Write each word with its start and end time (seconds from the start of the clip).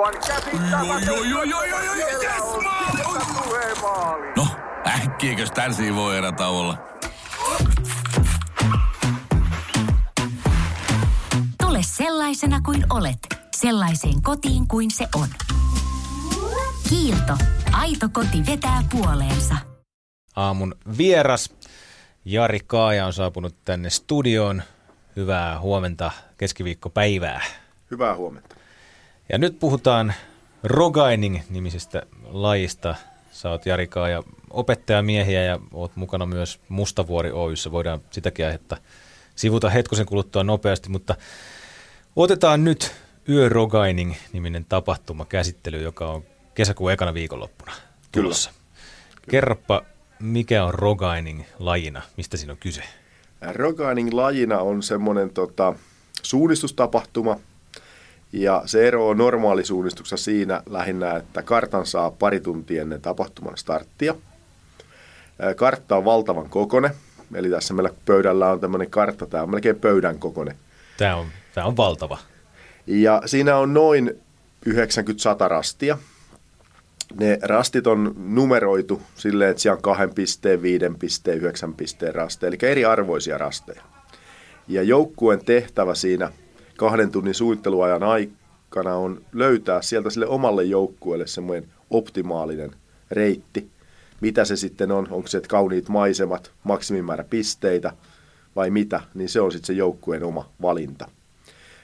Aivan 0.00 1.06
joo, 1.06 1.22
joo, 1.22 1.42
joo, 1.42 1.64
joo, 1.64 1.82
joo, 1.82 1.94
Siellä 1.94 2.22
yes, 2.22 3.82
maali. 3.82 4.32
No, 4.36 4.46
äkkiäkös 4.86 5.50
tän 5.50 5.72
voi 5.94 6.16
erä 6.18 6.32
olla? 6.48 6.78
Tule 11.62 11.78
sellaisena 11.82 12.60
kuin 12.60 12.84
olet, 12.90 13.18
sellaiseen 13.56 14.22
kotiin 14.22 14.68
kuin 14.68 14.90
se 14.90 15.08
on. 15.14 15.28
Kiilto. 16.88 17.36
Aito 17.72 18.08
koti 18.12 18.46
vetää 18.46 18.82
puoleensa. 18.90 19.54
Aamun 20.36 20.74
vieras 20.98 21.52
Jari 22.24 22.60
Kaaja 22.66 23.06
on 23.06 23.12
saapunut 23.12 23.54
tänne 23.64 23.90
studioon. 23.90 24.62
Hyvää 25.16 25.60
huomenta 25.60 26.10
keskiviikkopäivää. 26.36 27.40
Hyvää 27.90 28.14
huomenta. 28.14 28.59
Ja 29.32 29.38
nyt 29.38 29.58
puhutaan 29.58 30.14
Rogaining-nimisestä 30.62 32.02
lajista. 32.30 32.94
Sä 33.32 33.50
oot 33.50 33.66
Jari 33.66 33.86
Kaaja 33.86 34.22
opettajamiehiä 34.50 35.42
ja 35.42 35.58
oot 35.72 35.96
mukana 35.96 36.26
myös 36.26 36.60
Mustavuori 36.68 37.30
Oyssä. 37.32 37.72
Voidaan 37.72 38.00
sitäkin 38.10 38.46
aihetta 38.46 38.76
sivuta 39.36 39.70
hetkosen 39.70 40.06
kuluttua 40.06 40.44
nopeasti, 40.44 40.88
mutta 40.88 41.14
otetaan 42.16 42.64
nyt 42.64 42.92
Yö 43.28 43.48
Rogaining-niminen 43.48 44.64
tapahtuma 44.68 45.24
käsittely, 45.24 45.82
joka 45.82 46.10
on 46.10 46.22
kesäkuun 46.54 46.92
ekana 46.92 47.14
viikonloppuna 47.14 47.72
tulossa. 48.12 48.50
Kyllä. 48.50 49.30
Kerropa, 49.30 49.82
mikä 50.18 50.64
on 50.64 50.74
Rogaining 50.74 51.42
lajina, 51.58 52.02
mistä 52.16 52.36
siinä 52.36 52.52
on 52.52 52.58
kyse? 52.58 52.82
Rogaining 53.52 54.12
lajina 54.12 54.58
on 54.58 54.82
semmoinen 54.82 55.30
tota, 55.30 55.74
suunnistustapahtuma, 56.22 57.36
ja 58.32 58.62
se 58.66 58.88
ero 58.88 59.08
on 59.08 59.18
normaalisuunnistuksessa 59.18 60.24
siinä 60.24 60.62
lähinnä, 60.70 61.16
että 61.16 61.42
kartan 61.42 61.86
saa 61.86 62.10
pari 62.10 62.40
tuntia 62.40 62.82
ennen 62.82 63.00
tapahtuman 63.00 63.56
starttia. 63.56 64.14
Kartta 65.56 65.96
on 65.96 66.04
valtavan 66.04 66.48
kokone, 66.48 66.90
eli 67.34 67.50
tässä 67.50 67.74
meillä 67.74 67.90
pöydällä 68.04 68.50
on 68.50 68.60
tämmöinen 68.60 68.90
kartta, 68.90 69.26
tämä 69.26 69.42
on 69.42 69.50
melkein 69.50 69.76
pöydän 69.76 70.18
kokone. 70.18 70.56
Tämä 70.96 71.16
on, 71.16 71.26
tämä 71.54 71.66
on 71.66 71.76
valtava. 71.76 72.18
Ja 72.86 73.22
siinä 73.26 73.56
on 73.56 73.74
noin 73.74 74.20
90-100 74.68 74.72
rastia. 75.48 75.98
Ne 77.20 77.38
rastit 77.42 77.86
on 77.86 78.14
numeroitu 78.18 79.02
silleen, 79.14 79.50
että 79.50 79.62
siellä 79.62 79.76
on 79.76 79.82
kahden 79.82 80.14
pisteen, 80.14 80.62
viiden 80.62 80.98
pisteen, 80.98 81.38
yhdeksän 81.38 81.74
pisteen 81.74 82.14
rasteja, 82.14 82.48
eli 82.48 82.58
eri 82.62 82.84
arvoisia 82.84 83.38
rasteja. 83.38 83.82
Ja 84.68 84.82
joukkueen 84.82 85.44
tehtävä 85.44 85.94
siinä 85.94 86.32
kahden 86.80 87.10
tunnin 87.10 87.34
suunnitteluajan 87.34 88.02
aikana 88.02 88.94
on 88.94 89.20
löytää 89.32 89.82
sieltä 89.82 90.10
sille 90.10 90.26
omalle 90.26 90.64
joukkueelle 90.64 91.26
semmoinen 91.26 91.68
optimaalinen 91.90 92.70
reitti. 93.10 93.68
Mitä 94.20 94.44
se 94.44 94.56
sitten 94.56 94.92
on, 94.92 95.08
onko 95.10 95.28
se 95.28 95.40
kauniit 95.48 95.88
maisemat, 95.88 96.50
maksimimäärä 96.64 97.24
pisteitä 97.24 97.92
vai 98.56 98.70
mitä, 98.70 99.00
niin 99.14 99.28
se 99.28 99.40
on 99.40 99.52
sitten 99.52 99.66
se 99.66 99.72
joukkueen 99.72 100.24
oma 100.24 100.48
valinta. 100.62 101.08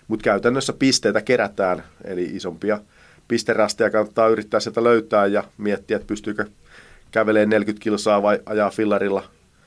Mutta 0.09 0.25
käytännössä 0.25 0.73
pisteitä 0.73 1.23
kerätään, 1.23 1.85
eli 2.05 2.25
isompia 2.25 2.81
pisterasteja 3.29 3.91
kannattaa 3.91 4.29
yrittää 4.29 4.61
sieltä 4.61 4.85
löytää 4.85 5.27
ja 5.27 5.45
miettiä, 5.59 5.97
että 5.97 6.07
pystyykö 6.07 6.47
kävelemään 7.11 7.49
40 7.49 7.83
kilsaa 7.83 8.23
vai 8.23 8.41
ajaa 8.47 8.71
fillarilla 8.71 9.25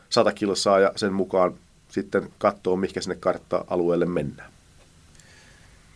100 0.09 0.31
kilsaa 0.31 0.79
ja 0.79 0.91
sen 0.95 1.13
mukaan 1.13 1.53
sitten 1.89 2.29
katsoa, 2.37 2.77
mikä 2.77 3.01
sinne 3.01 3.15
kartta-alueelle 3.15 4.05
mennään. 4.05 4.58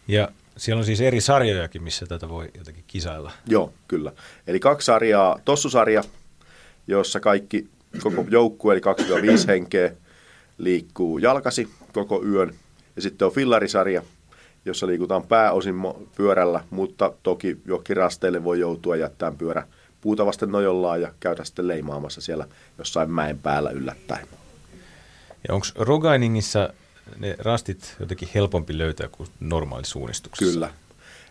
Ja 0.08 0.30
siellä 0.58 0.80
on 0.80 0.86
siis 0.86 1.02
eri 1.02 1.22
sarjojakin, 1.22 1.84
missä 1.84 2.06
tätä 2.06 2.30
voi 2.30 2.52
jotenkin 2.58 2.84
kisailla. 2.88 3.32
Joo, 3.48 3.74
kyllä. 3.88 4.12
Eli 4.48 4.60
kaksi 4.60 4.86
sarjaa, 4.86 5.40
tossusarja, 5.46 6.04
jossa 6.88 7.20
kaikki, 7.20 7.68
koko 8.04 8.26
joukkue, 8.30 8.74
eli 8.74 8.82
2-5 9.44 9.48
henkeä, 9.48 9.94
liikkuu 10.58 11.18
jalkasi 11.18 11.70
koko 11.94 12.24
yön. 12.26 12.56
Ja 12.96 13.02
sitten 13.02 13.26
on 13.26 13.34
fillarisarja, 13.34 14.02
jossa 14.66 14.88
liikutaan 14.88 15.24
pääosin 15.24 15.76
pyörällä, 16.16 16.64
mutta 16.70 17.14
toki 17.24 17.58
jokin 17.66 17.98
rasteille 17.98 18.44
voi 18.44 18.60
joutua 18.60 18.96
jättämään 18.96 19.38
pyörä 19.38 19.68
puuta 20.02 20.26
vasten 20.26 20.52
nojollaan 20.52 21.02
ja 21.02 21.12
käydä 21.20 21.44
sitten 21.44 21.68
leimaamassa 21.68 22.22
siellä 22.22 22.48
jossain 22.78 23.12
mäen 23.12 23.40
päällä 23.40 23.70
yllättäen. 23.70 24.28
Ja 25.48 25.54
onko 25.54 25.66
Rogainingissa 25.76 26.74
ne 27.18 27.36
rastit 27.40 27.96
jotenkin 28.00 28.30
helpompi 28.36 28.78
löytää 28.78 29.08
kuin 29.08 29.30
normaali 29.40 29.86
suunnistuksessa? 29.86 30.54
Kyllä. 30.54 30.70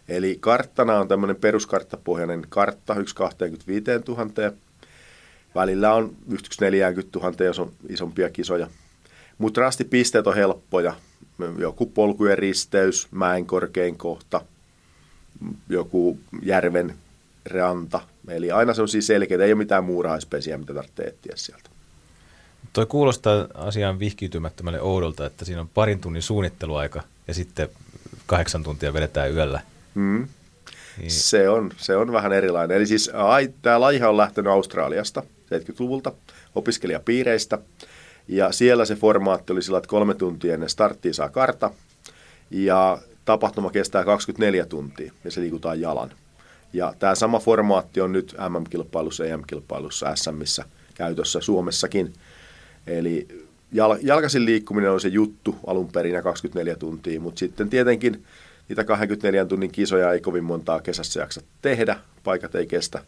Eli 0.09 0.37
karttana 0.41 0.99
on 0.99 1.09
tämmöinen 1.09 1.37
peruskarttapohjainen 1.37 2.47
kartta 2.49 2.95
1 2.95 3.15
25 3.15 3.85
000. 4.09 4.53
Välillä 5.55 5.95
on 5.95 6.17
1 6.33 6.61
40 6.61 7.19
000, 7.19 7.45
jos 7.45 7.59
on 7.59 7.73
isompia 7.89 8.31
kisoja. 8.31 8.69
Mutta 9.39 9.61
rastipisteet 9.61 10.27
on 10.27 10.35
helppoja. 10.35 10.95
Joku 11.59 11.87
polkujen 11.87 12.39
risteys, 12.39 13.09
mäen 13.11 13.47
korkein 13.47 13.99
kohta, 13.99 14.41
joku 15.69 16.19
järven 16.43 16.95
ranta. 17.45 18.01
Eli 18.29 18.51
aina 18.51 18.75
se 18.75 18.83
on 18.83 18.89
siis 18.89 19.07
selkeä, 19.07 19.39
ei 19.39 19.53
ole 19.53 19.59
mitään 19.59 19.85
muurahaispesiä, 19.85 20.59
mitä 20.59 20.75
tarvitsee 20.75 21.07
etsiä 21.07 21.33
sieltä. 21.37 21.71
Toi 22.73 22.87
kuulostaa 22.87 23.47
asiaan 23.55 23.99
vihkiytymättömälle 23.99 24.81
oudolta, 24.81 25.27
että 25.27 25.45
siinä 25.45 25.61
on 25.61 25.69
parin 25.69 26.01
tunnin 26.01 26.23
suunnitteluaika 26.23 27.03
ja 27.29 27.35
sitten 27.35 27.69
kahdeksan 28.27 28.63
tuntia 28.63 28.93
vedetään 28.93 29.33
yöllä. 29.33 29.61
Mm. 29.95 30.29
Niin. 30.99 31.11
Se, 31.11 31.49
on, 31.49 31.71
se 31.77 31.97
on 31.97 32.13
vähän 32.13 32.33
erilainen. 32.33 32.77
Eli 32.77 32.87
siis 32.87 33.11
tämä 33.63 33.81
lajihan 33.81 34.11
on 34.11 34.17
lähtenyt 34.17 34.53
Australiasta 34.53 35.23
70-luvulta 35.23 36.13
opiskelijapiireistä. 36.55 37.59
Ja 38.29 38.53
siellä 38.53 38.85
se 38.85 38.95
formaatti 38.95 39.53
oli 39.53 39.63
sillä, 39.63 39.79
että 39.79 39.89
kolme 39.89 40.15
tuntia 40.15 40.55
ennen 40.55 40.69
starttia 40.69 41.15
saa 41.15 41.29
karta. 41.29 41.71
Ja 42.51 42.99
tapahtuma 43.25 43.71
kestää 43.71 44.05
24 44.05 44.67
tuntia 44.67 45.13
ja 45.25 45.31
se 45.31 45.41
liikutaan 45.41 45.81
jalan. 45.81 46.13
Ja 46.73 46.95
tämä 46.99 47.15
sama 47.15 47.39
formaatti 47.39 48.01
on 48.01 48.13
nyt 48.13 48.37
MM-kilpailussa, 48.49 49.25
EM-kilpailussa, 49.25 50.17
SMissä 50.17 50.65
käytössä 50.95 51.41
Suomessakin– 51.41 52.13
Eli 52.87 53.29
jal- 53.73 53.99
jalkaisin 54.03 54.45
liikkuminen 54.45 54.91
on 54.91 55.01
se 55.01 55.09
juttu 55.09 55.57
alun 55.67 55.89
perin 55.93 56.15
ja 56.15 56.23
24 56.23 56.77
tuntia, 56.77 57.21
mutta 57.21 57.39
sitten 57.39 57.71
tietenkin 57.71 58.25
niitä 58.69 58.85
24 58.85 59.45
tunnin 59.45 59.71
kisoja 59.73 60.13
ei 60.13 60.21
kovin 60.21 60.45
montaa 60.45 60.81
kesässä 60.81 61.21
jaksa 61.21 61.43
tehdä, 61.63 61.97
paikat 62.25 62.55
ei 62.55 62.67
kestä, 62.67 63.03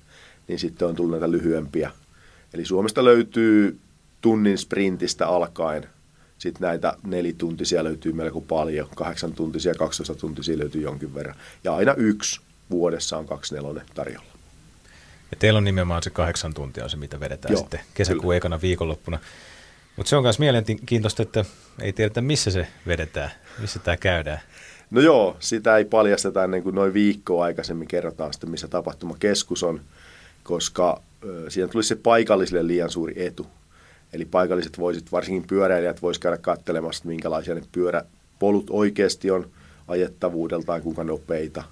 niin 0.49 0.59
sitten 0.59 0.89
on 0.89 0.95
tullut 0.95 1.13
näitä 1.13 1.31
lyhyempiä. 1.31 1.91
Eli 2.55 2.65
Suomesta 2.65 3.05
löytyy 3.05 3.79
tunnin 4.21 4.59
sprintistä 4.59 5.27
alkaen. 5.29 5.89
Sitten 6.39 6.67
näitä 6.69 6.97
nelituntisia 7.07 7.85
löytyy 7.85 8.13
melko 8.13 8.41
paljon, 8.41 8.89
kahdeksan 8.95 9.33
tuntisia, 9.33 9.75
12 9.75 10.15
tuntisia 10.15 10.59
löytyy 10.59 10.83
jonkin 10.83 11.15
verran. 11.15 11.37
Ja 11.65 11.75
aina 11.75 11.95
yksi 11.95 12.41
vuodessa 12.71 13.19
on 13.19 13.27
kaksi 13.27 13.55
nelonen 13.55 13.87
tarjolla. 13.95 14.27
Ja 15.31 15.37
teillä 15.39 15.59
on 15.59 15.65
nimenomaan 15.65 16.03
se 16.03 16.11
kahdeksan 16.11 16.55
tuntia 16.55 16.89
se, 16.89 16.97
mitä 16.97 17.21
vedetään 17.21 17.53
Joo, 17.53 17.61
sitten 17.61 17.81
kesäkuun 17.95 18.23
kyllä. 18.23 18.37
ekana 18.37 18.61
viikonloppuna. 18.61 19.19
Mutta 19.97 20.11
se 20.11 20.17
on 20.17 20.23
myös 20.23 20.39
mielenkiintoista, 20.39 21.23
että 21.23 21.45
ei 21.81 21.93
tiedetä 21.93 22.21
missä 22.21 22.51
se 22.51 22.67
vedetään, 22.87 23.31
missä 23.61 23.79
tämä 23.79 23.97
käydään. 23.97 24.41
No 24.91 25.01
joo, 25.01 25.37
sitä 25.41 25.77
ei 25.77 25.85
paljasteta 25.85 26.45
ennen 26.45 26.63
kuin 26.63 26.75
noin 26.75 26.95
viikkoa 26.95 27.45
aikaisemmin 27.45 27.89
kerrotaan 27.89 28.33
sitten, 28.33 28.51
missä 28.51 28.69
tapahtumakeskus 28.69 29.63
on, 29.63 29.81
koska 30.43 31.03
siinä 31.49 31.69
tulisi 31.69 31.89
se 31.89 31.97
paikallisille 31.97 32.67
liian 32.67 32.91
suuri 32.91 33.27
etu. 33.27 33.47
Eli 34.13 34.25
paikalliset 34.25 34.79
voisit, 34.79 35.13
varsinkin 35.13 35.47
pyöräilijät, 35.49 36.03
voisivat 36.03 36.23
käydä 36.23 36.37
katselemassa, 36.37 37.05
minkälaisia 37.05 37.55
ne 37.55 37.63
pyöräpolut 37.73 38.67
oikeasti 38.71 39.31
on 39.31 39.51
ajettavuudeltaan, 39.89 40.83
kuinka 40.83 41.05
nopeita. 41.05 41.65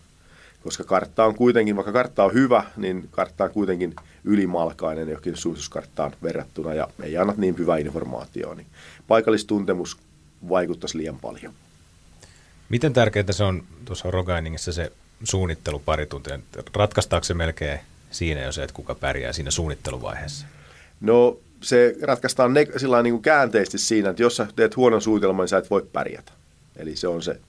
Koska 0.65 0.85
kartta 0.85 1.25
on 1.25 1.35
kuitenkin, 1.35 1.77
vaikka 1.77 1.93
kartta 1.93 2.25
on 2.25 2.33
hyvä, 2.33 2.65
niin 2.77 3.09
kartta 3.11 3.45
on 3.45 3.51
kuitenkin– 3.51 3.95
ylimalkainen 4.25 5.09
johonkin 5.09 5.37
suunnistuskarttaan 5.37 6.13
verrattuna 6.23 6.75
ja 6.75 6.89
ei 7.03 7.17
anna 7.17 7.35
niin 7.37 7.59
hyvää 7.59 7.79
informaatiota, 7.79 8.55
niin 8.55 8.67
paikallistuntemus 9.09 9.97
vaikuttaisi 10.49 10.99
liian 10.99 11.19
paljon. 11.19 11.53
Miten 12.69 12.93
tärkeää 12.93 13.33
se 13.33 13.45
on 13.45 13.63
tuossa 13.85 14.11
Rogainingissa 14.11 14.73
se 14.73 14.93
suunnittelu 15.25 15.79
pari 15.79 16.07
tuntia? 16.07 16.39
Ratkaistaako 16.75 17.25
se 17.25 17.35
melkein 17.35 17.81
siinä 18.11 18.43
jo 18.43 18.53
se, 18.53 18.63
että 18.63 18.75
kuka 18.75 18.95
pärjää 18.95 19.33
siinä 19.33 19.51
suunnitteluvaiheessa? 19.51 20.47
No 21.01 21.39
se 21.61 21.97
ratkaistaan 22.03 22.55
ne, 22.55 22.67
sillä 22.77 23.03
niin 23.03 23.15
kuin 23.15 23.23
käänteisesti 23.23 23.79
siinä, 23.79 24.11
että 24.11 24.23
jos 24.23 24.37
sä 24.37 24.47
teet 24.57 24.77
huonon 24.77 25.03
suunnitelman, 25.03 25.43
niin 25.43 25.49
sä 25.49 25.59
et 25.59 25.71
voi 25.71 25.87
pärjätä. 25.93 26.33
Eli 26.77 26.97
se 26.97 27.09
on 27.09 27.23
se. 27.23 27.41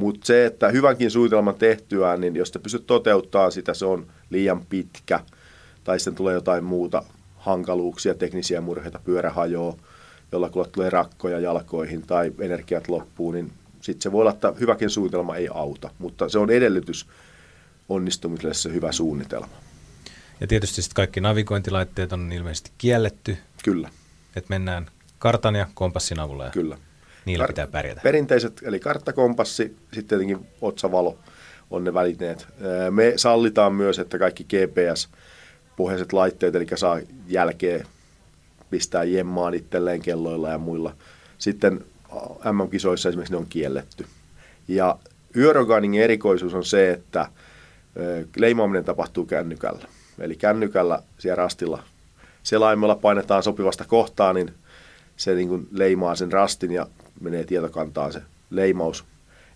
Mutta 0.00 0.26
se, 0.26 0.46
että 0.46 0.68
hyvänkin 0.68 1.10
suunnitelman 1.10 1.54
tehtyään, 1.54 2.20
niin 2.20 2.36
jos 2.36 2.50
te 2.50 2.58
pystyt 2.58 2.86
toteuttaa 2.86 3.50
sitä, 3.50 3.74
se 3.74 3.84
on 3.84 4.06
liian 4.30 4.66
pitkä– 4.66 5.20
tai 5.84 6.00
sitten 6.00 6.14
tulee 6.14 6.34
jotain 6.34 6.64
muuta 6.64 7.02
hankaluuksia, 7.36 8.14
teknisiä 8.14 8.60
murheita, 8.60 9.00
pyörä 9.04 9.30
hajoaa, 9.30 9.76
jolla 10.32 10.50
tulee 10.72 10.90
rakkoja 10.90 11.40
jalkoihin 11.40 12.02
tai 12.02 12.32
energiat 12.38 12.88
loppuu, 12.88 13.32
niin 13.32 13.52
sitten 13.80 14.02
se 14.02 14.12
voi 14.12 14.20
olla, 14.20 14.30
että 14.30 14.52
hyväkin 14.60 14.90
suunnitelma 14.90 15.36
ei 15.36 15.48
auta, 15.54 15.90
mutta 15.98 16.28
se 16.28 16.38
on 16.38 16.50
edellytys 16.50 17.06
onnistumiselle 17.88 18.54
se 18.54 18.72
hyvä 18.72 18.92
suunnitelma. 18.92 19.48
Ja 20.40 20.46
tietysti 20.46 20.82
sitten 20.82 20.94
kaikki 20.94 21.20
navigointilaitteet 21.20 22.12
on 22.12 22.32
ilmeisesti 22.32 22.70
kielletty, 22.78 23.36
Kyllä, 23.64 23.90
että 24.36 24.48
mennään 24.48 24.86
kartan 25.18 25.54
ja 25.54 25.66
kompassin 25.74 26.20
avulla 26.20 26.44
ja 26.44 26.50
kyllä. 26.50 26.78
Niillä 27.30 27.44
Kar- 27.44 27.48
pitää 27.48 27.66
pärjätä. 27.66 28.00
Perinteiset, 28.00 28.60
eli 28.64 28.80
karttakompassi, 28.80 29.76
sitten 29.92 30.04
tietenkin 30.18 30.46
otsavalo 30.60 31.18
on 31.70 31.84
ne 31.84 31.94
välineet. 31.94 32.46
Me 32.90 33.12
sallitaan 33.16 33.74
myös, 33.74 33.98
että 33.98 34.18
kaikki 34.18 34.44
GPS-pohjaiset 34.44 36.12
laitteet, 36.12 36.54
eli 36.54 36.66
saa 36.74 37.00
jälkeen 37.28 37.86
pistää 38.70 39.04
jemmaan 39.04 39.54
itselleen 39.54 40.02
kelloilla 40.02 40.48
ja 40.48 40.58
muilla. 40.58 40.96
Sitten 41.38 41.84
MM-kisoissa 42.52 43.08
esimerkiksi 43.08 43.32
ne 43.32 43.38
on 43.38 43.46
kielletty. 43.48 44.06
Ja 44.68 44.98
Eurogainin 45.36 45.94
erikoisuus 45.94 46.54
on 46.54 46.64
se, 46.64 46.90
että 46.90 47.26
leimaaminen 48.36 48.84
tapahtuu 48.84 49.26
kännykällä. 49.26 49.86
Eli 50.18 50.36
kännykällä 50.36 51.02
siellä 51.18 51.36
rastilla 51.36 51.82
selaimella 52.42 52.94
painetaan 52.94 53.42
sopivasta 53.42 53.84
kohtaa, 53.84 54.32
niin 54.32 54.50
se 55.16 55.34
niin 55.34 55.48
kuin 55.48 55.68
leimaa 55.72 56.14
sen 56.14 56.32
rastin 56.32 56.72
ja 56.72 56.86
menee 57.20 57.44
tietokantaan 57.44 58.12
se 58.12 58.22
leimaus. 58.50 59.04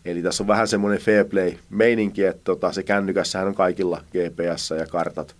Eli 0.04 0.22
tässä 0.22 0.42
on 0.42 0.46
vähän 0.46 0.68
semmoinen 0.68 1.00
fair 1.00 1.24
play 1.24 1.52
meininki, 1.70 2.24
että 2.24 2.40
tota, 2.44 2.72
se 2.72 2.82
kännykässähän 2.82 3.48
on 3.48 3.54
kaikilla 3.54 4.04
GPS 4.10 4.70
ja 4.78 4.86
kartat, 4.86 5.36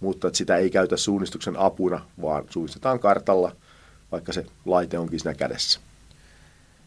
mutta 0.00 0.26
että 0.26 0.36
sitä 0.36 0.56
ei 0.56 0.70
käytä 0.70 0.96
suunnistuksen 0.96 1.56
apuna, 1.56 2.00
vaan 2.22 2.44
suunnistetaan 2.50 2.98
kartalla, 2.98 3.52
vaikka 4.12 4.32
se 4.32 4.46
laite 4.64 4.98
onkin 4.98 5.20
siinä 5.20 5.34
kädessä. 5.34 5.80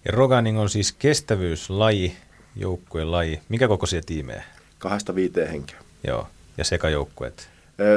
Ja 0.05 0.11
Roganing 0.11 0.59
on 0.59 0.69
siis 0.69 0.91
kestävyyslaji, 0.91 2.17
joukkueen 2.55 3.11
laji. 3.11 3.39
Mikä 3.49 3.67
kokoisia 3.67 4.01
tiimejä? 4.05 4.43
Kahdesta 4.79 5.15
viiteen 5.15 5.49
henkeä. 5.49 5.77
Joo, 6.07 6.27
ja 6.57 6.63
sekajoukkueet. 6.63 7.49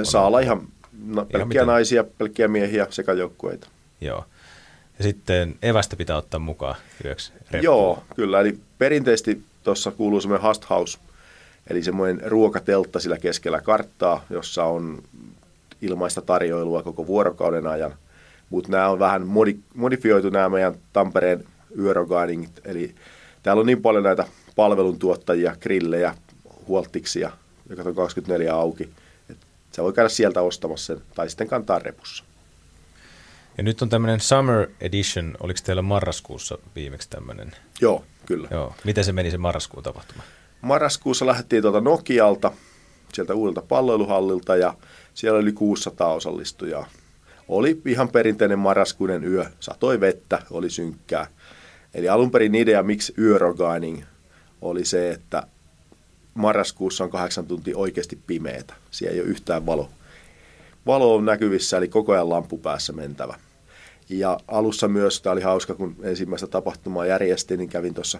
Saa 0.02 0.26
olla 0.26 0.40
ihan 0.40 0.68
no, 1.06 1.24
pelkkiä 1.24 1.44
miten- 1.44 1.66
naisia, 1.66 2.04
pelkkiä 2.04 2.48
miehiä 2.48 2.86
sekä 2.90 3.12
joukkueita. 3.12 3.68
Joo. 4.00 4.24
Ja 4.98 5.04
sitten 5.04 5.54
evästä 5.62 5.96
pitää 5.96 6.16
ottaa 6.16 6.40
mukaan 6.40 6.74
yöksi 7.04 7.32
reppuun. 7.32 7.62
Joo, 7.62 8.04
kyllä. 8.16 8.40
Eli 8.40 8.58
perinteisesti 8.78 9.42
tuossa 9.62 9.90
kuuluu 9.90 10.20
semmoinen 10.20 10.42
Hast 10.42 10.70
House, 10.70 10.98
eli 11.70 11.82
semmoinen 11.82 12.20
ruokateltta 12.30 13.00
sillä 13.00 13.18
keskellä 13.18 13.60
karttaa, 13.60 14.24
jossa 14.30 14.64
on 14.64 15.02
ilmaista 15.82 16.22
tarjoilua 16.22 16.82
koko 16.82 17.06
vuorokauden 17.06 17.66
ajan. 17.66 17.94
Mutta 18.50 18.70
nämä 18.70 18.88
on 18.88 18.98
vähän 18.98 19.22
modi- 19.22 19.58
modifioitu 19.74 20.30
nämä 20.30 20.48
meidän 20.48 20.74
Tampereen 20.92 21.44
yörogainingit, 21.78 22.60
eli 22.64 22.94
täällä 23.42 23.60
on 23.60 23.66
niin 23.66 23.82
paljon 23.82 24.04
näitä 24.04 24.26
palveluntuottajia, 24.56 25.56
grillejä, 25.60 26.14
huoltiksia, 26.68 27.30
joka 27.68 27.82
on 27.82 27.94
24 27.94 28.54
auki, 28.54 28.90
että 29.30 29.46
sä 29.72 29.82
voi 29.82 29.92
käydä 29.92 30.08
sieltä 30.08 30.42
ostamassa 30.42 30.94
sen, 30.94 31.04
tai 31.14 31.28
sitten 31.28 31.48
kantaa 31.48 31.78
repussa. 31.78 32.24
Ja 33.56 33.62
nyt 33.62 33.82
on 33.82 33.88
tämmöinen 33.88 34.20
Summer 34.20 34.68
Edition. 34.80 35.36
Oliko 35.40 35.60
teillä 35.64 35.82
marraskuussa 35.82 36.58
viimeksi 36.74 37.10
tämmöinen? 37.10 37.52
Joo, 37.80 38.04
kyllä. 38.26 38.48
Joo. 38.50 38.74
Miten 38.84 39.04
se 39.04 39.12
meni 39.12 39.30
se 39.30 39.38
marraskuun 39.38 39.82
tapahtuma? 39.82 40.22
marraskuussa 40.62 41.26
lähdettiin 41.26 41.62
tuolta 41.62 41.80
Nokialta, 41.80 42.52
sieltä 43.12 43.34
uudelta 43.34 43.62
palloiluhallilta 43.62 44.56
ja 44.56 44.74
siellä 45.14 45.38
oli 45.38 45.52
600 45.52 46.12
osallistujaa. 46.12 46.86
Oli 47.48 47.82
ihan 47.86 48.08
perinteinen 48.08 48.58
marraskuinen 48.58 49.24
yö, 49.24 49.46
satoi 49.60 50.00
vettä, 50.00 50.42
oli 50.50 50.70
synkkää. 50.70 51.26
Eli 51.94 52.08
alun 52.08 52.30
perin 52.30 52.54
idea, 52.54 52.82
miksi 52.82 53.14
yörogaining, 53.18 54.02
oli 54.60 54.84
se, 54.84 55.10
että 55.10 55.46
marraskuussa 56.34 57.04
on 57.04 57.10
kahdeksan 57.10 57.46
tuntia 57.46 57.76
oikeasti 57.76 58.18
pimeätä. 58.26 58.74
Siellä 58.90 59.14
ei 59.14 59.20
ole 59.20 59.28
yhtään 59.28 59.66
valo. 59.66 59.90
Valo 60.86 61.14
on 61.14 61.24
näkyvissä, 61.24 61.76
eli 61.76 61.88
koko 61.88 62.12
ajan 62.12 62.30
lampu 62.30 62.58
päässä 62.58 62.92
mentävä. 62.92 63.34
Ja 64.08 64.38
alussa 64.48 64.88
myös, 64.88 65.22
tämä 65.22 65.32
oli 65.32 65.40
hauska, 65.40 65.74
kun 65.74 65.96
ensimmäistä 66.02 66.46
tapahtumaa 66.46 67.06
järjestin, 67.06 67.58
niin 67.58 67.68
kävin 67.68 67.94
tuossa 67.94 68.18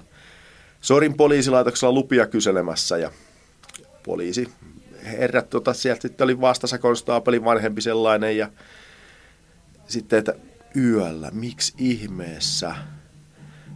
Sorin 0.81 1.15
poliisilaitoksella 1.15 1.95
lupia 1.95 2.27
kyselemässä 2.27 2.99
ja 2.99 3.11
poliisi 4.03 4.49
herrat 5.05 5.51
tota, 5.51 5.75
sieltä 5.75 6.03
sitten 6.03 6.25
oli 6.25 6.41
vastassa 6.41 6.79
konstaapelin 6.79 7.45
vanhempi 7.45 7.81
sellainen 7.81 8.37
ja 8.37 8.51
sitten, 9.87 10.19
että 10.19 10.35
yöllä, 10.77 11.31
miksi 11.33 11.75
ihmeessä? 11.79 12.75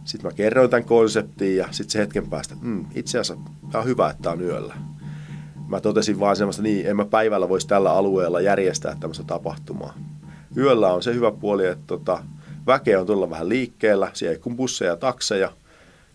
Sitten 0.05 0.31
mä 0.31 0.35
kerroin 0.35 0.69
tämän 0.69 0.85
konseptin 0.85 1.57
ja 1.57 1.67
sitten 1.71 1.91
se 1.91 1.99
hetken 1.99 2.29
päästä, 2.29 2.55
mm, 2.61 2.85
itse 2.95 3.19
asiassa 3.19 3.43
tämä 3.71 3.81
on 3.81 3.87
hyvä, 3.87 4.09
että 4.09 4.23
tämä 4.23 4.33
on 4.33 4.41
yöllä. 4.41 4.75
Mä 5.67 5.81
totesin 5.81 6.19
vaan 6.19 6.35
semmoista, 6.35 6.61
niin 6.61 6.85
en 6.85 6.95
mä 6.95 7.05
päivällä 7.05 7.49
voisi 7.49 7.67
tällä 7.67 7.91
alueella 7.91 8.41
järjestää 8.41 8.97
tämmöistä 8.99 9.23
tapahtumaa. 9.23 9.93
Yöllä 10.57 10.93
on 10.93 11.03
se 11.03 11.13
hyvä 11.13 11.31
puoli, 11.31 11.65
että 11.65 11.83
tota, 11.87 12.23
väkeä 12.67 12.99
on 12.99 13.07
tulla 13.07 13.29
vähän 13.29 13.49
liikkeellä, 13.49 14.11
siellä 14.13 14.33
ei 14.33 14.39
kun 14.39 14.55
busseja 14.55 14.91
ja 14.91 14.97
takseja, 14.97 15.51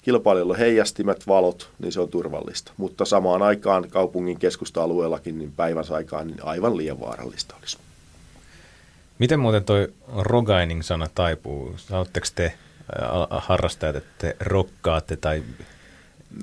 kilpailijoilla 0.02 0.52
on 0.52 0.58
heijastimet, 0.58 1.26
valot, 1.26 1.70
niin 1.78 1.93
se 1.93 2.00
on 2.00 2.08
turvallista. 2.08 2.72
Mutta 2.76 3.04
samaan 3.04 3.43
aikaan 3.43 3.88
kaupungin 3.88 4.38
keskusta-alueellakin 4.38 5.38
niin 5.38 5.52
päivänsä 5.56 5.94
aikaan 5.94 6.26
niin 6.26 6.44
aivan 6.44 6.76
liian 6.76 7.00
vaarallista 7.00 7.55
olisi. 7.60 7.78
Miten 9.19 9.40
muuten 9.40 9.64
toi 9.64 9.93
Rogaining-sana 10.16 11.06
taipuu? 11.14 11.75
Sanotteko 11.76 12.26
te 12.34 12.52
harrastajat, 13.31 13.96
että 13.96 14.10
te 14.19 14.37
rokkaatte 14.40 15.16
tai... 15.16 15.43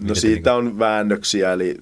No 0.04 0.16
siitä 0.16 0.52
niinku- 0.52 0.70
on 0.70 0.80
väännöksiä, 0.80 1.54
eli 1.54 1.78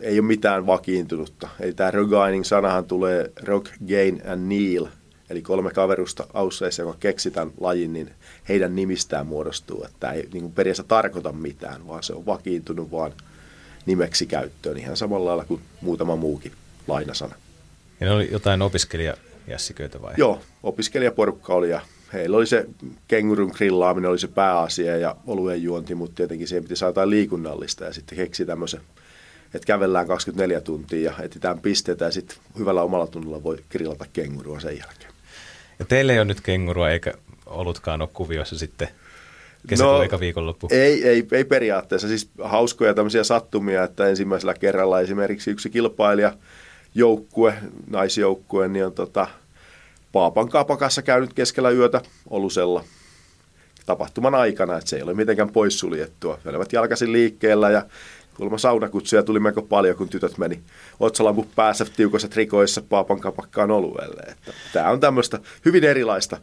ei 0.00 0.18
ole 0.18 0.26
mitään 0.26 0.66
vakiintunutta. 0.66 1.48
Eli 1.60 1.72
tämä 1.72 1.90
Rogaining 1.90 2.44
sanahan 2.44 2.84
tulee 2.84 3.30
Rock, 3.42 3.66
Gain 3.88 4.22
and 4.26 4.48
Neil, 4.48 4.86
eli 5.30 5.42
kolme 5.42 5.70
kaverusta 5.70 6.26
Ausseissa, 6.34 6.82
joka 6.82 6.96
keksi 7.00 7.30
tämän 7.30 7.52
lajin, 7.60 7.92
niin 7.92 8.10
heidän 8.48 8.76
nimistään 8.76 9.26
muodostuu. 9.26 9.84
Että 9.84 9.96
tämä 10.00 10.12
ei 10.12 10.28
niin 10.32 10.42
kuin 10.42 10.52
periaatteessa 10.52 10.88
tarkoita 10.88 11.32
mitään, 11.32 11.86
vaan 11.86 12.02
se 12.02 12.12
on 12.12 12.26
vakiintunut 12.26 12.90
vaan 12.90 13.12
nimeksi 13.86 14.26
käyttöön, 14.26 14.78
ihan 14.78 14.96
samalla 14.96 15.28
lailla 15.28 15.44
kuin 15.44 15.60
muutama 15.80 16.16
muukin 16.16 16.52
lainasana. 16.86 17.34
Ja 18.00 18.06
ne 18.06 18.12
oli 18.12 18.28
jotain 18.32 18.62
opiskelijajässiköitä 18.62 20.02
vai? 20.02 20.14
Joo, 20.16 20.40
opiskelijaporukka 20.62 21.54
oli 21.54 21.70
ja 21.70 21.80
heillä 22.12 22.36
oli 22.36 22.46
se 22.46 22.66
kengurun 23.08 23.52
grillaaminen 23.54 24.10
oli 24.10 24.18
se 24.18 24.28
pääasia 24.28 24.96
ja 24.96 25.16
oluen 25.26 25.62
juonti, 25.62 25.94
mutta 25.94 26.14
tietenkin 26.14 26.48
siihen 26.48 26.62
piti 26.62 26.76
saada 26.76 27.10
liikunnallista 27.10 27.84
ja 27.84 27.92
sitten 27.92 28.18
keksi 28.18 28.44
tämmöisen, 28.44 28.80
että 29.54 29.66
kävellään 29.66 30.06
24 30.06 30.60
tuntia 30.60 31.10
ja 31.10 31.24
etsitään 31.24 31.58
pisteitä 31.58 32.04
ja 32.04 32.10
sitten 32.10 32.36
hyvällä 32.58 32.82
omalla 32.82 33.06
tunnilla 33.06 33.42
voi 33.42 33.58
grillata 33.70 34.04
kengurua 34.12 34.60
sen 34.60 34.78
jälkeen. 34.78 35.12
Ja 35.78 35.84
teille 35.84 36.12
ei 36.12 36.18
ole 36.18 36.24
nyt 36.24 36.40
kengurua 36.40 36.90
eikä 36.90 37.14
olutkaan 37.46 38.02
ole 38.02 38.08
kuvioissa 38.12 38.58
sitten 38.58 38.88
kesäkuun 39.66 39.96
no, 39.96 40.02
eka 40.02 40.20
viikonloppu. 40.20 40.68
Ei, 40.70 41.08
ei, 41.08 41.26
ei 41.32 41.44
periaatteessa. 41.44 42.08
Siis 42.08 42.30
hauskoja 42.42 42.94
tämmöisiä 42.94 43.24
sattumia, 43.24 43.84
että 43.84 44.08
ensimmäisellä 44.08 44.54
kerralla 44.54 45.00
esimerkiksi 45.00 45.50
yksi 45.50 45.70
kilpailija 45.70 46.32
joukkue, 46.94 47.54
naisjoukkue, 47.90 48.68
niin 48.68 48.86
on 48.86 48.92
tota, 48.92 49.26
Paapan 50.12 50.48
kapakassa 50.48 51.02
käynyt 51.02 51.34
keskellä 51.34 51.70
yötä 51.70 52.00
olusella 52.30 52.84
tapahtuman 53.86 54.34
aikana, 54.34 54.76
että 54.78 54.90
se 54.90 54.96
ei 54.96 55.02
ole 55.02 55.14
mitenkään 55.14 55.52
poissuljettua. 55.52 56.38
He 56.44 56.50
olivat 56.50 56.72
jalkaisin 56.72 57.12
liikkeellä 57.12 57.70
ja 57.70 57.82
kuulemma 58.36 58.58
saunakutsuja 58.58 59.22
tuli 59.22 59.40
melko 59.40 59.62
paljon, 59.62 59.96
kun 59.96 60.08
tytöt 60.08 60.38
meni 60.38 60.60
otsalamput 61.00 61.54
päässä 61.56 61.84
tiukoissa 61.96 62.28
trikoissa 62.28 62.82
Paapan 62.88 63.20
kapakkaan 63.20 63.70
oluelle. 63.70 64.22
Että 64.28 64.52
tämä 64.72 64.90
on 64.90 65.00
tämmöistä 65.00 65.38
hyvin 65.64 65.84
erilaista. 65.84 66.36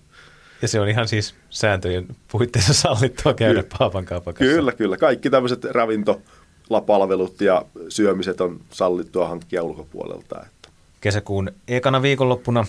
Ja 0.61 0.67
se 0.67 0.79
on 0.79 0.89
ihan 0.89 1.07
siis 1.07 1.35
sääntöjen 1.49 2.07
puitteissa 2.31 2.73
sallittua 2.73 3.33
käydä 3.33 3.63
Kyllä. 3.63 3.75
Paapan 3.79 4.05
kaupakassa. 4.05 4.53
Kyllä, 4.53 4.71
kyllä. 4.71 4.97
Kaikki 4.97 5.29
tämmöiset 5.29 5.63
ravintolapalvelut 5.63 7.41
ja 7.41 7.65
syömiset 7.89 8.41
on 8.41 8.59
sallittua 8.69 9.27
hankkia 9.27 9.63
ulkopuolelta. 9.63 10.41
Että. 10.45 10.69
Kesäkuun 11.01 11.51
ekana 11.67 12.01
viikonloppuna 12.01 12.65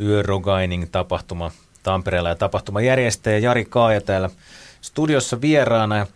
Yörogaining-tapahtuma 0.00 1.50
Tampereella 1.82 2.28
ja 2.28 2.34
tapahtuma 2.34 2.80
järjestäjä 2.80 3.38
Jari 3.38 3.64
Kaaja 3.64 4.00
täällä 4.00 4.30
studiossa 4.80 5.40
vieraana. 5.40 6.06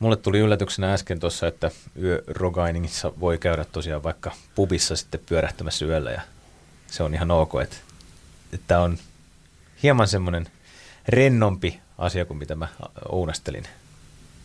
Mulle 0.00 0.16
tuli 0.16 0.38
yllätyksenä 0.38 0.92
äsken 0.92 1.20
tuossa, 1.20 1.46
että 1.46 1.70
Yörogainingissa 2.02 3.12
voi 3.20 3.38
käydä 3.38 3.64
tosiaan 3.64 4.02
vaikka 4.02 4.32
pubissa 4.54 4.96
sitten 4.96 5.20
pyörähtämässä 5.28 5.86
yöllä 5.86 6.10
ja 6.10 6.20
se 6.86 7.02
on 7.02 7.14
ihan 7.14 7.30
ok, 7.30 7.52
että, 7.62 7.76
tämä 8.66 8.80
on 8.80 8.98
hieman 9.82 10.08
semmoinen 10.08 10.46
rennompi 11.08 11.80
asia 11.98 12.24
kuin 12.24 12.38
mitä 12.38 12.54
mä 12.54 12.68
ounastelin, 13.08 13.64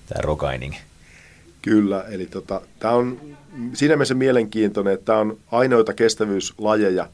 tämä 0.06 0.22
rogaining. 0.22 0.76
Kyllä, 1.62 2.06
eli 2.10 2.26
tota, 2.26 2.62
tämä 2.80 2.94
on 2.94 3.38
siinä 3.74 3.96
mielessä 3.96 4.14
mielenkiintoinen, 4.14 4.94
että 4.94 5.06
tämä 5.06 5.20
on 5.20 5.38
ainoita 5.52 5.94
kestävyyslajeja, 5.94 7.10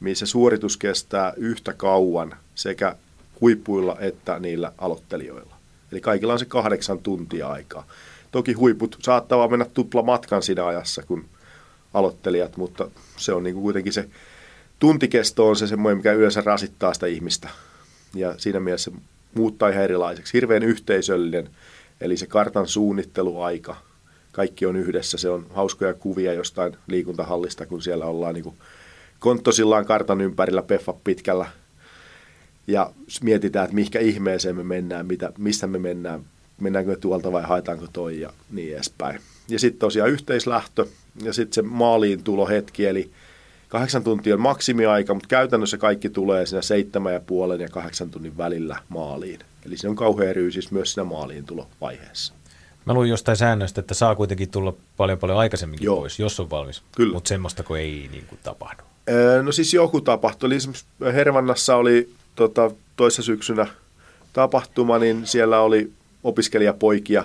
missä 0.00 0.26
suoritus 0.26 0.76
kestää 0.76 1.32
yhtä 1.36 1.72
kauan 1.72 2.36
sekä 2.54 2.96
huippuilla 3.40 3.96
että 4.00 4.38
niillä 4.38 4.72
aloittelijoilla. 4.78 5.53
Eli 5.94 6.00
kaikilla 6.00 6.32
on 6.32 6.38
se 6.38 6.44
kahdeksan 6.44 6.98
tuntia 6.98 7.48
aikaa. 7.48 7.86
Toki 8.32 8.52
huiput 8.52 8.96
saattaa 9.02 9.48
mennä 9.48 9.64
tupla 9.64 10.02
matkan 10.02 10.42
siinä 10.42 10.66
ajassa 10.66 11.02
kuin 11.02 11.24
aloittelijat, 11.94 12.56
mutta 12.56 12.90
se 13.16 13.32
on 13.32 13.42
niin 13.42 13.54
kuin 13.54 13.62
kuitenkin 13.62 13.92
se 13.92 14.08
tuntikesto 14.78 15.48
on 15.48 15.56
se 15.56 15.66
semmoinen, 15.66 15.96
mikä 15.96 16.12
yleensä 16.12 16.40
rasittaa 16.40 16.94
sitä 16.94 17.06
ihmistä. 17.06 17.48
Ja 18.14 18.34
siinä 18.38 18.60
mielessä 18.60 18.90
se 18.90 18.96
muuttaa 19.34 19.68
ihan 19.68 19.84
erilaiseksi. 19.84 20.32
Hirveän 20.32 20.62
yhteisöllinen, 20.62 21.50
eli 22.00 22.16
se 22.16 22.26
kartan 22.26 22.66
suunnitteluaika, 22.66 23.76
kaikki 24.32 24.66
on 24.66 24.76
yhdessä. 24.76 25.18
Se 25.18 25.28
on 25.28 25.46
hauskoja 25.50 25.94
kuvia 25.94 26.32
jostain 26.32 26.76
liikuntahallista, 26.86 27.66
kun 27.66 27.82
siellä 27.82 28.04
ollaan 28.04 28.34
niin 28.34 28.44
kuin 28.44 28.56
konttosillaan 29.18 29.86
kartan 29.86 30.20
ympärillä 30.20 30.62
peffa 30.62 30.94
pitkällä 31.04 31.46
ja 32.66 32.90
mietitään, 33.22 33.64
että 33.64 33.74
mihinkä 33.74 34.00
ihmeeseen 34.00 34.56
me 34.56 34.64
mennään, 34.64 35.06
mitä, 35.06 35.32
mistä 35.38 35.66
me 35.66 35.78
mennään, 35.78 36.20
mennäänkö 36.60 36.90
me 36.90 36.96
tuolta 36.96 37.32
vai 37.32 37.42
haetaanko 37.42 37.86
toi 37.92 38.20
ja 38.20 38.30
niin 38.52 38.74
edespäin. 38.74 39.20
Ja 39.48 39.58
sitten 39.58 39.78
tosiaan 39.78 40.10
yhteislähtö 40.10 40.86
ja 41.22 41.32
sitten 41.32 41.54
se 41.54 41.62
maaliin 41.62 42.22
tulohetki, 42.22 42.86
eli 42.86 43.10
kahdeksan 43.68 44.04
tuntia 44.04 44.34
on 44.34 44.40
maksimiaika, 44.40 45.14
mutta 45.14 45.28
käytännössä 45.28 45.78
kaikki 45.78 46.10
tulee 46.10 46.46
siinä 46.46 46.62
seitsemän 46.62 47.12
ja 47.12 47.20
puolen 47.20 47.60
ja 47.60 47.68
kahdeksan 47.68 48.10
tunnin 48.10 48.36
välillä 48.36 48.76
maaliin. 48.88 49.38
Eli 49.66 49.76
se 49.76 49.88
on 49.88 49.96
kauhean 49.96 50.36
ryysis 50.36 50.70
myös 50.70 50.92
siinä 50.92 51.04
maaliin 51.04 51.44
tulovaiheessa. 51.44 52.34
Mä 52.84 52.94
luin 52.94 53.10
jostain 53.10 53.36
säännöstä, 53.36 53.80
että 53.80 53.94
saa 53.94 54.14
kuitenkin 54.14 54.50
tulla 54.50 54.74
paljon 54.96 55.18
paljon 55.18 55.38
aikaisemminkin 55.38 55.84
Joo. 55.86 55.96
pois, 55.96 56.18
jos 56.18 56.40
on 56.40 56.50
valmis. 56.50 56.82
Kyllä. 56.96 57.14
Mutta 57.14 57.28
semmoista 57.28 57.62
kun 57.62 57.78
ei 57.78 58.08
niin 58.12 58.24
kuin 58.26 58.38
tapahdu. 58.42 58.82
Öö, 59.08 59.42
No 59.42 59.52
siis 59.52 59.74
joku 59.74 60.00
tapahtui. 60.00 60.46
Eli 60.46 60.54
esimerkiksi 60.54 60.86
Hervannassa 61.12 61.76
oli 61.76 62.10
tota, 62.34 62.70
toissa 62.96 63.22
syksynä 63.22 63.66
tapahtuma, 64.32 64.98
niin 64.98 65.26
siellä 65.26 65.60
oli 65.60 65.92
opiskelijapoikia. 66.24 67.24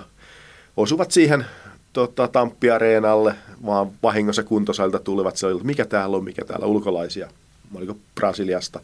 Osuvat 0.76 1.10
siihen 1.10 1.46
tota, 1.92 2.28
Tamppi-areenalle, 2.28 3.34
vaan 3.66 3.90
vahingossa 4.02 4.42
kuntosalilta 4.42 4.98
tulivat. 4.98 5.36
Se 5.36 5.46
oli, 5.46 5.62
mikä 5.62 5.84
täällä 5.84 6.16
on, 6.16 6.24
mikä 6.24 6.44
täällä 6.44 6.66
ulkolaisia. 6.66 7.28
Oliko 7.74 7.96
Brasiliasta. 8.14 8.80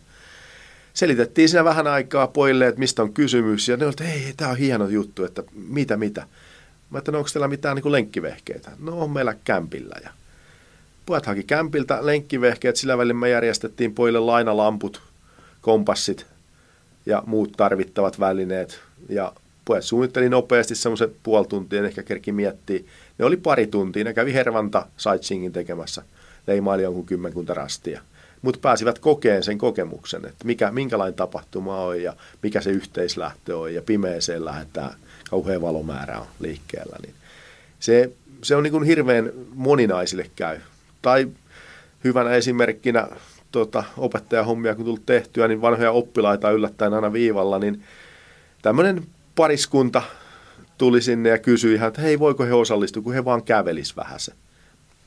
Selitettiin 0.94 1.48
siinä 1.48 1.64
vähän 1.64 1.86
aikaa 1.86 2.26
pojille, 2.26 2.66
että 2.66 2.78
mistä 2.78 3.02
on 3.02 3.12
kysymys. 3.12 3.68
Ja 3.68 3.76
ne 3.76 3.84
olivat, 3.84 4.00
että 4.00 4.12
hei, 4.12 4.34
tämä 4.36 4.50
on 4.50 4.56
hieno 4.56 4.88
juttu, 4.88 5.24
että 5.24 5.42
mitä, 5.68 5.96
mitä. 5.96 6.26
Mä 6.90 6.98
että 6.98 7.12
no, 7.12 7.18
onko 7.18 7.30
teillä 7.32 7.48
mitään 7.48 7.76
niin 7.76 7.92
lenkkivehkeitä? 7.92 8.70
No 8.78 9.00
on 9.00 9.10
meillä 9.10 9.34
kämpillä. 9.44 9.96
Ja 10.04 10.10
pojat 11.06 11.26
haki 11.26 11.42
kämpiltä 11.42 12.06
lenkkivehkeet, 12.06 12.76
sillä 12.76 12.98
välin 12.98 13.16
me 13.16 13.28
järjestettiin 13.28 13.94
pojille 13.94 14.18
lainalamput, 14.18 15.02
kompassit 15.66 16.26
ja 17.06 17.22
muut 17.26 17.52
tarvittavat 17.56 18.20
välineet. 18.20 18.80
Ja 19.08 19.32
pojat 19.64 19.84
suunnitteli 19.84 20.28
nopeasti 20.28 20.74
semmoisen 20.74 21.10
puoli 21.22 21.46
tuntia, 21.46 21.84
ehkä 21.84 22.02
kerki 22.02 22.32
miettiä. 22.32 22.80
Ne 23.18 23.24
oli 23.24 23.36
pari 23.36 23.66
tuntia, 23.66 24.04
ne 24.04 24.14
kävi 24.14 24.34
Hervanta 24.34 24.86
sightseeingin 24.96 25.52
tekemässä, 25.52 26.02
leimaili 26.46 26.82
jonkun 26.82 27.06
kymmenkunta 27.06 27.54
rastia. 27.54 28.00
Mutta 28.42 28.60
pääsivät 28.62 28.98
kokeen 28.98 29.42
sen 29.42 29.58
kokemuksen, 29.58 30.26
että 30.26 30.44
mikä, 30.44 30.70
minkälainen 30.70 31.14
tapahtuma 31.14 31.84
on 31.84 32.02
ja 32.02 32.16
mikä 32.42 32.60
se 32.60 32.70
yhteislähtö 32.70 33.58
on 33.58 33.74
ja 33.74 33.82
pimeeseen 33.82 34.44
lähdetään, 34.44 34.94
kauhean 35.30 35.62
valomäärä 35.62 36.18
on 36.18 36.26
liikkeellä. 36.40 36.96
Niin 37.02 37.14
se, 37.80 38.10
se 38.42 38.56
on 38.56 38.62
niin 38.62 38.72
kuin 38.72 38.84
hirveän 38.84 39.32
moninaisille 39.54 40.30
käy. 40.36 40.58
Tai 41.02 41.28
hyvänä 42.04 42.30
esimerkkinä 42.30 43.08
tota, 43.56 43.84
opettajahommia 43.98 44.74
kun 44.74 44.84
tullut 44.84 45.06
tehtyä, 45.06 45.48
niin 45.48 45.60
vanhoja 45.60 45.92
oppilaita 45.92 46.50
yllättäen 46.50 46.94
aina 46.94 47.12
viivalla, 47.12 47.58
niin 47.58 47.82
tämmöinen 48.62 49.06
pariskunta 49.34 50.02
tuli 50.78 51.02
sinne 51.02 51.28
ja 51.28 51.38
kysyi 51.38 51.74
ihan, 51.74 51.88
että 51.88 52.02
hei, 52.02 52.18
voiko 52.18 52.44
he 52.44 52.54
osallistua, 52.54 53.02
kun 53.02 53.14
he 53.14 53.24
vaan 53.24 53.42
kävelis 53.42 53.96
vähän 53.96 54.20
se. 54.20 54.32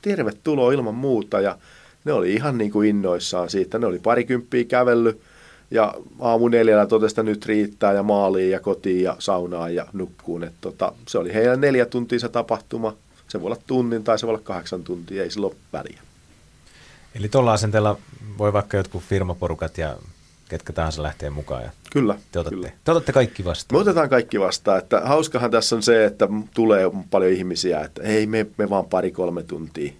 Tervetuloa 0.02 0.72
ilman 0.72 0.94
muuta 0.94 1.40
ja 1.40 1.58
ne 2.04 2.12
oli 2.12 2.32
ihan 2.32 2.58
niin 2.58 2.70
kuin 2.70 2.88
innoissaan 2.88 3.50
siitä. 3.50 3.78
Ne 3.78 3.86
oli 3.86 3.98
parikymppiä 3.98 4.64
kävellyt 4.64 5.20
ja 5.70 5.94
aamu 6.20 6.48
neljällä 6.48 6.86
totesi, 6.86 7.12
että 7.12 7.22
nyt 7.22 7.46
riittää 7.46 7.92
ja 7.92 8.02
maaliin 8.02 8.50
ja 8.50 8.60
kotiin 8.60 9.02
ja 9.02 9.16
saunaan 9.18 9.74
ja 9.74 9.86
nukkuun. 9.92 10.44
Et 10.44 10.54
tota, 10.60 10.92
se 11.08 11.18
oli 11.18 11.34
heidän 11.34 11.60
neljä 11.60 11.86
tuntia 11.86 12.18
se 12.18 12.28
tapahtuma. 12.28 12.96
Se 13.28 13.40
voi 13.40 13.46
olla 13.46 13.62
tunnin 13.66 14.04
tai 14.04 14.18
se 14.18 14.26
voi 14.26 14.34
olla 14.34 14.44
kahdeksan 14.44 14.82
tuntia, 14.84 15.22
ei 15.22 15.30
sillä 15.30 15.46
ole 15.46 15.56
väliä. 15.72 16.09
Eli 17.14 17.28
tuolla 17.28 17.52
asenteella 17.52 17.98
voi 18.38 18.52
vaikka 18.52 18.76
jotkut 18.76 19.02
firmaporukat 19.02 19.78
ja 19.78 19.96
ketkä 20.48 20.72
tahansa 20.72 21.02
lähtee 21.02 21.30
mukaan 21.30 21.62
ja 21.62 21.70
Kyllä, 21.92 22.18
te 22.32 22.38
otatte, 22.38 22.56
kyllä. 22.56 22.70
te 22.84 22.90
otatte 22.90 23.12
kaikki 23.12 23.42
Me 23.42 23.46
vastaan. 23.48 23.80
otetaan 23.82 24.08
kaikki 24.08 24.40
vastaan. 24.40 24.78
Että 24.78 25.00
hauskahan 25.00 25.50
tässä 25.50 25.76
on 25.76 25.82
se, 25.82 26.04
että 26.04 26.28
tulee 26.54 26.90
paljon 27.10 27.32
ihmisiä, 27.32 27.80
että 27.80 28.02
ei 28.02 28.26
me, 28.26 28.46
me 28.58 28.70
vaan 28.70 28.84
pari-kolme 28.84 29.42
tuntia 29.42 29.92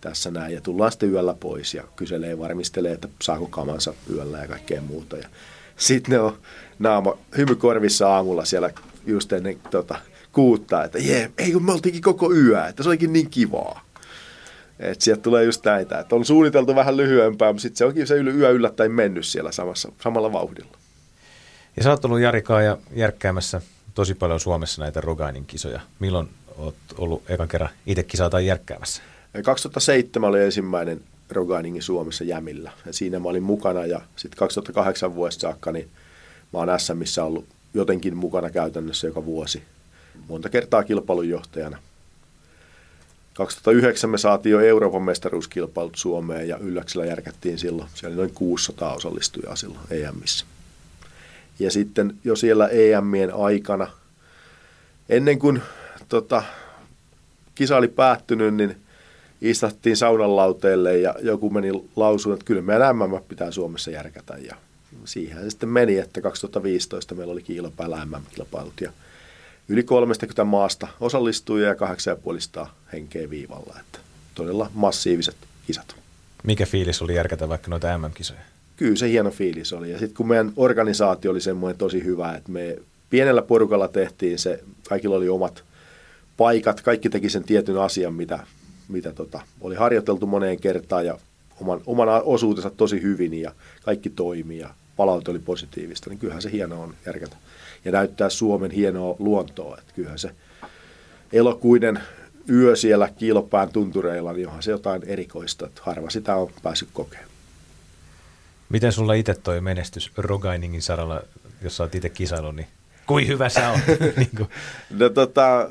tässä 0.00 0.30
näin. 0.30 0.54
Ja 0.54 0.60
tullaan 0.60 0.90
sitten 0.92 1.10
yöllä 1.12 1.34
pois 1.34 1.74
ja 1.74 1.82
kyselee, 1.96 2.38
varmistelee, 2.38 2.92
että 2.92 3.08
saako 3.22 3.46
kamansa 3.46 3.94
yöllä 4.10 4.38
ja 4.38 4.48
kaikkea 4.48 4.80
muuta. 4.80 5.16
Ja 5.16 5.28
sitten 5.76 6.12
ne 6.12 6.18
on 6.20 6.38
naama 6.78 7.18
hymykorvissa 7.36 8.08
aamulla 8.14 8.44
siellä 8.44 8.70
just 9.06 9.32
ennen 9.32 9.60
tota, 9.70 9.96
kuuttaa, 10.32 10.84
että 10.84 10.98
jee, 10.98 11.30
ei 11.38 11.52
kun 11.52 11.64
me 11.64 11.72
oltiinkin 11.72 12.02
koko 12.02 12.32
yö, 12.32 12.66
että 12.66 12.82
se 12.82 12.88
olikin 12.88 13.12
niin 13.12 13.30
kivaa. 13.30 13.80
Että 14.82 15.04
sieltä 15.04 15.22
tulee 15.22 15.44
just 15.44 15.64
näitä, 15.64 15.98
että 15.98 16.14
on 16.16 16.24
suunniteltu 16.24 16.74
vähän 16.74 16.96
lyhyempää, 16.96 17.52
mutta 17.52 17.62
sitten 17.62 17.78
se 17.78 17.84
onkin 17.84 18.06
se 18.06 18.14
yö 18.14 18.50
yllättäen 18.50 18.92
mennyt 18.92 19.26
siellä 19.26 19.52
samassa, 19.52 19.92
samalla 20.02 20.32
vauhdilla. 20.32 20.78
Ja 21.76 21.82
sä 21.82 21.90
oot 21.90 22.04
ollut 22.04 22.20
Jarikaa 22.20 22.62
ja 22.62 22.78
järkkäämässä 22.94 23.60
tosi 23.94 24.14
paljon 24.14 24.40
Suomessa 24.40 24.82
näitä 24.82 25.00
Rogainin 25.00 25.46
kisoja. 25.46 25.80
Milloin 25.98 26.28
oot 26.58 26.74
ollut 26.98 27.30
ekan 27.30 27.48
kerran 27.48 27.70
itse 27.86 28.02
kisaa 28.02 28.30
tai 28.30 28.46
järkkäämässä? 28.46 29.02
Ja 29.34 29.42
2007 29.42 30.30
oli 30.30 30.42
ensimmäinen 30.42 31.00
Rogainingi 31.30 31.82
Suomessa 31.82 32.24
Jämillä. 32.24 32.72
Ja 32.86 32.92
siinä 32.92 33.18
mä 33.18 33.28
olin 33.28 33.42
mukana 33.42 33.86
ja 33.86 34.00
sitten 34.16 34.38
2008 34.38 35.14
vuodesta 35.14 35.40
saakka 35.40 35.72
niin 35.72 35.88
mä 36.52 36.58
oon 36.58 36.80
SMissä 36.80 37.24
ollut 37.24 37.46
jotenkin 37.74 38.16
mukana 38.16 38.50
käytännössä 38.50 39.06
joka 39.06 39.24
vuosi. 39.24 39.62
Monta 40.28 40.48
kertaa 40.48 40.84
kilpailunjohtajana. 40.84 41.78
2009 43.34 44.10
me 44.10 44.18
saatiin 44.18 44.52
jo 44.52 44.60
Euroopan 44.60 45.02
mestaruuskilpailut 45.02 45.96
Suomeen 45.96 46.48
ja 46.48 46.58
Ylläksellä 46.58 47.06
järkättiin 47.06 47.58
silloin. 47.58 47.88
Siellä 47.94 48.14
oli 48.14 48.16
noin 48.16 48.34
600 48.34 48.94
osallistujaa 48.94 49.56
silloin 49.56 49.86
EMissä. 49.90 50.46
Ja 51.58 51.70
sitten 51.70 52.16
jo 52.24 52.36
siellä 52.36 52.68
EMien 52.68 53.34
aikana, 53.34 53.88
ennen 55.08 55.38
kuin 55.38 55.62
tota, 56.08 56.42
kisa 57.54 57.76
oli 57.76 57.88
päättynyt, 57.88 58.54
niin 58.54 58.76
istattiin 59.40 59.96
saunan 59.96 60.36
lauteelle 60.36 60.98
ja 60.98 61.14
joku 61.22 61.50
meni 61.50 61.72
lausuun, 61.96 62.34
että 62.34 62.44
kyllä 62.44 62.62
meidän 62.62 62.96
MM 62.96 63.22
pitää 63.28 63.50
Suomessa 63.50 63.90
järkätä. 63.90 64.36
Ja 64.38 64.56
siihen 65.04 65.42
se 65.42 65.50
sitten 65.50 65.68
meni, 65.68 65.98
että 65.98 66.20
2015 66.20 67.14
meillä 67.14 67.32
oli 67.32 67.42
kiilopäällä 67.42 68.06
MM-kilpailut 68.06 68.80
ja 68.80 68.92
yli 69.68 69.82
30 69.82 70.44
maasta 70.44 70.88
osallistui 71.00 71.62
ja 71.62 71.72
8,5 72.62 72.66
henkeä 72.92 73.30
viivalla. 73.30 73.76
Että 73.80 73.98
todella 74.34 74.70
massiiviset 74.74 75.36
kisat. 75.66 75.96
Mikä 76.44 76.66
fiilis 76.66 77.02
oli 77.02 77.14
järkätä 77.14 77.48
vaikka 77.48 77.70
noita 77.70 77.98
MM-kisoja? 77.98 78.40
Kyllä 78.76 78.96
se 78.96 79.08
hieno 79.08 79.30
fiilis 79.30 79.72
oli. 79.72 79.90
Ja 79.90 79.98
sitten 79.98 80.16
kun 80.16 80.28
meidän 80.28 80.52
organisaatio 80.56 81.30
oli 81.30 81.40
semmoinen 81.40 81.78
tosi 81.78 82.04
hyvä, 82.04 82.34
että 82.34 82.52
me 82.52 82.78
pienellä 83.10 83.42
porukalla 83.42 83.88
tehtiin 83.88 84.38
se, 84.38 84.64
kaikilla 84.88 85.16
oli 85.16 85.28
omat 85.28 85.64
paikat, 86.36 86.80
kaikki 86.80 87.08
teki 87.08 87.30
sen 87.30 87.44
tietyn 87.44 87.78
asian, 87.78 88.14
mitä, 88.14 88.46
mitä 88.88 89.12
tota, 89.12 89.40
oli 89.60 89.74
harjoiteltu 89.74 90.26
moneen 90.26 90.60
kertaan 90.60 91.06
ja 91.06 91.18
oman, 91.60 91.80
oman 91.86 92.08
osuutensa 92.24 92.70
tosi 92.70 93.02
hyvin 93.02 93.34
ja 93.34 93.52
kaikki 93.82 94.10
toimi 94.10 94.58
ja 94.58 94.74
palaute 95.02 95.30
oli 95.30 95.38
positiivista, 95.38 96.10
niin 96.10 96.18
kyllähän 96.18 96.42
se 96.42 96.52
hienoa 96.52 96.84
on 96.84 96.94
järkätä. 97.06 97.36
Ja 97.84 97.92
näyttää 97.92 98.28
Suomen 98.28 98.70
hienoa 98.70 99.16
luontoa, 99.18 99.78
että 99.78 99.92
kyllähän 99.94 100.18
se 100.18 100.30
elokuinen 101.32 102.00
yö 102.48 102.76
siellä 102.76 103.08
kiilopään 103.18 103.68
tuntureilla, 103.68 104.32
niin 104.32 104.46
onhan 104.46 104.62
se 104.62 104.70
jotain 104.70 105.02
erikoista, 105.06 105.66
että 105.66 105.82
harva 105.84 106.10
sitä 106.10 106.36
on 106.36 106.50
päässyt 106.62 106.88
kokemaan. 106.92 107.28
Miten 108.68 108.92
sulla 108.92 109.14
itse 109.14 109.34
toi 109.34 109.60
menestys 109.60 110.12
Rogainingin 110.16 110.82
saralla, 110.82 111.22
jos 111.62 111.76
sä 111.76 111.82
oot 111.82 111.94
itse 111.94 112.08
kisailu, 112.08 112.52
niin 112.52 112.68
kuin 113.06 113.28
hyvä 113.28 113.48
sä 113.48 113.70
oot? 113.70 113.80
niin. 114.16 114.48
No 114.90 115.08
tota, 115.08 115.68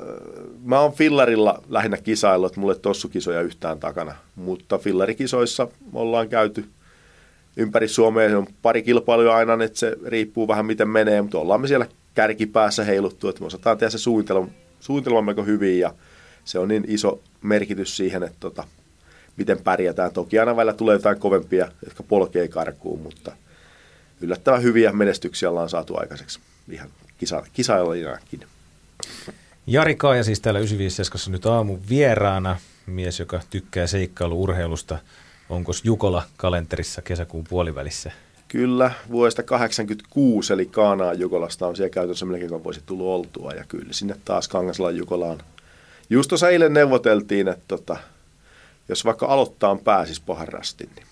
mä 0.64 0.80
oon 0.80 0.92
fillarilla 0.92 1.62
lähinnä 1.68 1.96
kisaillut, 1.96 2.50
että 2.50 2.60
mulle 2.60 2.74
tossukisoja 2.74 3.40
yhtään 3.40 3.80
takana, 3.80 4.14
mutta 4.34 4.78
fillarikisoissa 4.78 5.68
ollaan 5.92 6.28
käyty 6.28 6.64
ympäri 7.56 7.88
Suomea, 7.88 8.28
se 8.28 8.36
on 8.36 8.46
pari 8.62 8.82
kilpailua 8.82 9.36
aina, 9.36 9.64
että 9.64 9.78
se 9.78 9.96
riippuu 10.06 10.48
vähän 10.48 10.66
miten 10.66 10.88
menee, 10.88 11.22
mutta 11.22 11.38
ollaan 11.38 11.60
me 11.60 11.68
siellä 11.68 11.86
kärkipäässä 12.14 12.84
heiluttu, 12.84 13.28
että 13.28 13.40
me 13.40 13.46
osataan 13.46 13.78
tehdä 13.78 13.90
se 13.90 13.98
suunnitelma, 13.98 14.48
suunnitelmammeko 14.80 15.44
hyvin 15.44 15.78
ja 15.78 15.94
se 16.44 16.58
on 16.58 16.68
niin 16.68 16.84
iso 16.88 17.20
merkitys 17.42 17.96
siihen, 17.96 18.22
että 18.22 18.36
tota, 18.40 18.64
miten 19.36 19.58
pärjätään. 19.64 20.12
Toki 20.12 20.38
aina 20.38 20.56
välillä 20.56 20.72
tulee 20.72 20.96
jotain 20.96 21.20
kovempia, 21.20 21.68
jotka 21.84 22.02
polkee 22.02 22.48
karkuun, 22.48 23.00
mutta 23.00 23.32
yllättävän 24.20 24.62
hyviä 24.62 24.92
menestyksiä 24.92 25.50
ollaan 25.50 25.68
saatu 25.68 25.96
aikaiseksi 25.96 26.40
ihan 26.70 26.88
kisa, 27.18 27.42
kisailijakin. 27.52 28.40
Jari 29.66 29.94
Kaaja 29.94 30.24
siis 30.24 30.40
täällä 30.40 30.60
957 30.60 31.32
nyt 31.32 31.46
aamun 31.46 31.80
vieraana, 31.88 32.56
mies, 32.86 33.20
joka 33.20 33.40
tykkää 33.50 33.86
seikkailu-urheilusta. 33.86 34.98
Onko 35.48 35.72
Jukola 35.84 36.22
kalenterissa 36.36 37.02
kesäkuun 37.02 37.44
puolivälissä? 37.48 38.12
Kyllä, 38.48 38.90
vuodesta 39.10 39.42
86, 39.42 40.52
eli 40.52 40.66
Kaanaa 40.66 41.14
Jukolasta 41.14 41.66
on 41.66 41.76
siellä 41.76 41.90
käytössä 41.90 42.26
melkein 42.26 42.64
voisi 42.64 42.82
tullut 42.86 43.06
oltua. 43.06 43.52
Ja 43.52 43.64
kyllä 43.68 43.92
sinne 43.92 44.16
taas 44.24 44.48
Kangasalan 44.48 44.96
Jukolaan. 44.96 45.38
Just 46.10 46.28
tuossa 46.28 46.48
eilen 46.48 46.72
neuvoteltiin, 46.72 47.48
että 47.48 47.64
tota, 47.68 47.96
jos 48.88 49.04
vaikka 49.04 49.26
aloittaa 49.26 49.76
pääsis 49.76 50.20
pahan 50.20 50.48
rastin. 50.48 50.90
Niin. 50.96 51.06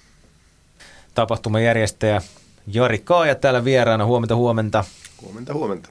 Tapahtuman 1.14 1.64
järjestäjä 1.64 2.22
Jari 2.66 2.99
Kaaja 2.99 3.34
täällä 3.34 3.64
vieraana. 3.64 4.06
Huomenta, 4.06 4.37
huomenta. 4.37 4.84
Huomenta, 5.22 5.54
huomenta. 5.54 5.88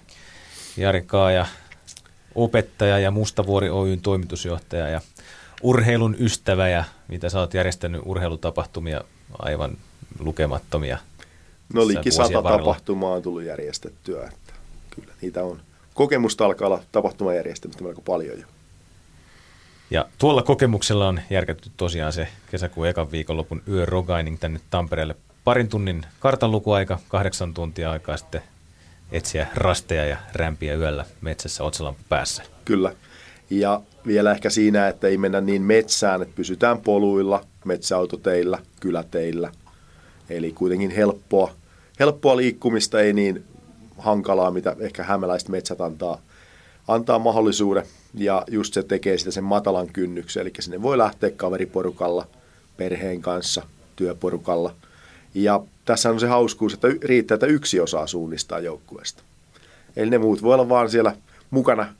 Jari 0.77 1.01
Kaaja, 1.01 1.46
opettaja 2.36 3.00
ja 3.00 3.12
Mustavuori 3.12 3.69
Oyn 3.69 4.01
toimitusjohtaja 4.01 4.88
ja 4.88 5.01
urheilun 5.62 6.16
ystävä 6.20 6.70
ja 6.70 6.84
mitä 7.08 7.30
sä 7.30 7.39
oot 7.39 7.54
järjestänyt 7.54 8.01
urheilutapahtumia 8.06 9.01
aivan 9.39 9.78
lukemattomia. 10.20 10.98
No 11.74 11.88
liki 11.88 12.12
sata 12.12 12.42
tapahtumaa 12.42 13.13
on 13.13 13.22
tullut 13.22 13.44
järjestettyä, 13.44 14.28
että 14.28 14.54
kyllä 14.89 15.13
niitä 15.22 15.44
on. 15.44 15.62
Kokemusta 15.94 16.46
alkaa 16.46 16.68
olla 16.68 16.84
tapahtumajärjestämistä 16.92 17.84
melko 17.84 18.01
paljon 18.01 18.39
jo. 18.39 18.46
Ja 19.92 20.06
tuolla 20.18 20.44
kokemuksella 20.44 21.08
on 21.08 21.22
järkätty 21.30 21.72
tosiaan 21.78 22.13
se 22.13 22.28
kesäkuun 22.51 22.88
ekan 22.88 23.12
viikonlopun 23.12 23.62
yö 23.68 23.86
rogaining 23.86 24.38
tänne 24.39 24.60
Tampereelle. 24.70 25.16
Parin 25.44 25.70
tunnin 25.70 26.06
kartanlukuaika, 26.20 27.00
kahdeksan 27.08 27.54
tuntia 27.54 27.92
aikaa 27.92 28.18
sitten 28.18 28.42
etsiä 29.12 29.48
rasteja 29.56 30.06
ja 30.06 30.18
rämpiä 30.34 30.75
yöllä 30.75 31.06
metsässä 31.22 31.63
otsalampu 31.63 32.01
päässä. 32.10 32.44
Kyllä. 32.66 32.94
Ja 33.50 33.82
vielä 34.08 34.32
ehkä 34.32 34.50
siinä, 34.50 34.88
että 34.88 35.08
ei 35.08 35.18
mennä 35.18 35.41
niin 35.41 35.62
metsään, 35.62 36.22
että 36.22 36.36
pysytään 36.36 36.77
poluilla, 36.77 37.46
metsäautoteillä, 37.65 38.60
kyläteillä. 38.79 39.51
Eli 40.29 40.51
kuitenkin 40.51 40.91
helppoa, 40.91 41.51
helppoa 42.00 42.38
liikkumista, 42.38 43.01
ei 43.01 43.13
niin 43.13 43.44
hankalaa, 43.98 44.51
mitä 44.51 44.75
ehkä 44.79 45.03
hämäläiset 45.03 45.50
metsät 45.50 45.82
antaa, 45.82 46.22
antaa 46.88 47.20
mahdollisuuden. 47.20 47.84
Ja 48.13 48.44
just 48.51 48.74
se 48.74 48.84
tekee 48.84 49.18
sitä 49.18 49.32
sen 49.32 49.44
matalan 49.44 49.88
kynnyksen, 49.88 50.41
eli 50.41 50.51
sinne 50.60 50.82
voi 50.82 50.98
lähteä 50.98 51.32
kaveriporukalla, 51.32 52.27
perheen 52.77 53.22
kanssa, 53.22 53.62
työporukalla. 53.96 54.75
Ja 55.34 55.62
tässä 55.86 56.10
on 56.10 56.20
se 56.20 56.27
hauskuus, 56.27 56.74
että 56.74 56.88
riittää, 57.03 57.36
että 57.36 57.46
yksi 57.46 57.79
osaa 57.79 58.08
suunnistaa 58.08 58.60
joukkueesta. 58.60 59.24
Eli 59.96 60.10
ne 60.10 60.18
muut 60.18 60.44
voi 60.44 60.53
olla 60.53 60.70
vaan 60.70 60.89
siellä 60.89 61.15
mukana 61.50 61.94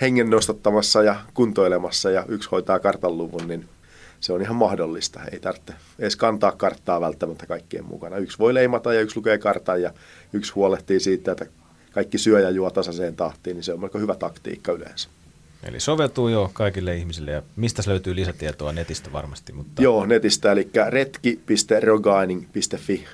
hengen 0.00 0.30
nostattamassa 0.30 1.02
ja 1.02 1.16
kuntoilemassa 1.34 2.10
ja 2.10 2.24
yksi 2.28 2.48
hoitaa 2.52 2.78
kartanluvun, 2.78 3.48
niin 3.48 3.68
se 4.20 4.32
on 4.32 4.42
ihan 4.42 4.56
mahdollista. 4.56 5.20
Ei 5.32 5.40
tarvitse 5.40 5.74
edes 5.98 6.16
kantaa 6.16 6.52
karttaa 6.52 7.00
välttämättä 7.00 7.46
kaikkien 7.46 7.84
mukana. 7.84 8.16
Yksi 8.16 8.38
voi 8.38 8.54
leimata 8.54 8.94
ja 8.94 9.00
yksi 9.00 9.16
lukee 9.16 9.38
kartan 9.38 9.82
ja 9.82 9.92
yksi 10.32 10.52
huolehtii 10.52 11.00
siitä, 11.00 11.32
että 11.32 11.46
kaikki 11.92 12.18
syö 12.18 12.40
ja 12.40 12.50
juo 12.50 12.70
tasaiseen 12.70 13.16
tahtiin, 13.16 13.54
niin 13.54 13.64
se 13.64 13.72
on 13.72 13.80
melko 13.80 13.98
hyvä 13.98 14.14
taktiikka 14.14 14.72
yleensä. 14.72 15.08
Eli 15.62 15.80
soveltuu 15.80 16.28
jo 16.28 16.50
kaikille 16.52 16.96
ihmisille 16.96 17.30
ja 17.30 17.42
mistä 17.56 17.82
löytyy 17.86 18.16
lisätietoa 18.16 18.72
netistä 18.72 19.12
varmasti? 19.12 19.52
Mutta... 19.52 19.82
Joo, 19.82 20.06
netistä, 20.06 20.52
eli 20.52 20.70
retki.rogaining.fi 20.88 23.04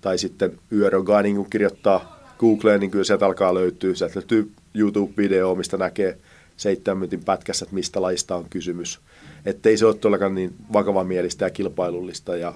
tai 0.00 0.18
sitten 0.18 0.58
yörogaining, 0.72 1.36
kun 1.36 1.50
kirjoittaa 1.50 2.20
Googleen, 2.38 2.80
niin 2.80 2.90
kyllä 2.90 3.04
sieltä 3.04 3.26
alkaa 3.26 3.54
löytyä. 3.54 3.94
Sieltä 3.94 4.18
löytyy 4.18 4.52
YouTube-video, 4.74 5.54
mistä 5.56 5.76
näkee 5.76 6.18
seitsemän 6.56 6.98
minuutin 6.98 7.24
pätkässä, 7.24 7.64
että 7.64 7.74
mistä 7.74 8.02
lajista 8.02 8.36
on 8.36 8.46
kysymys. 8.50 9.00
Että 9.46 9.68
ei 9.68 9.76
se 9.76 9.86
ole 9.86 9.94
todellakaan 9.94 10.34
niin 10.34 10.54
vakavamielistä 10.72 11.44
ja 11.44 11.50
kilpailullista 11.50 12.36
ja 12.36 12.54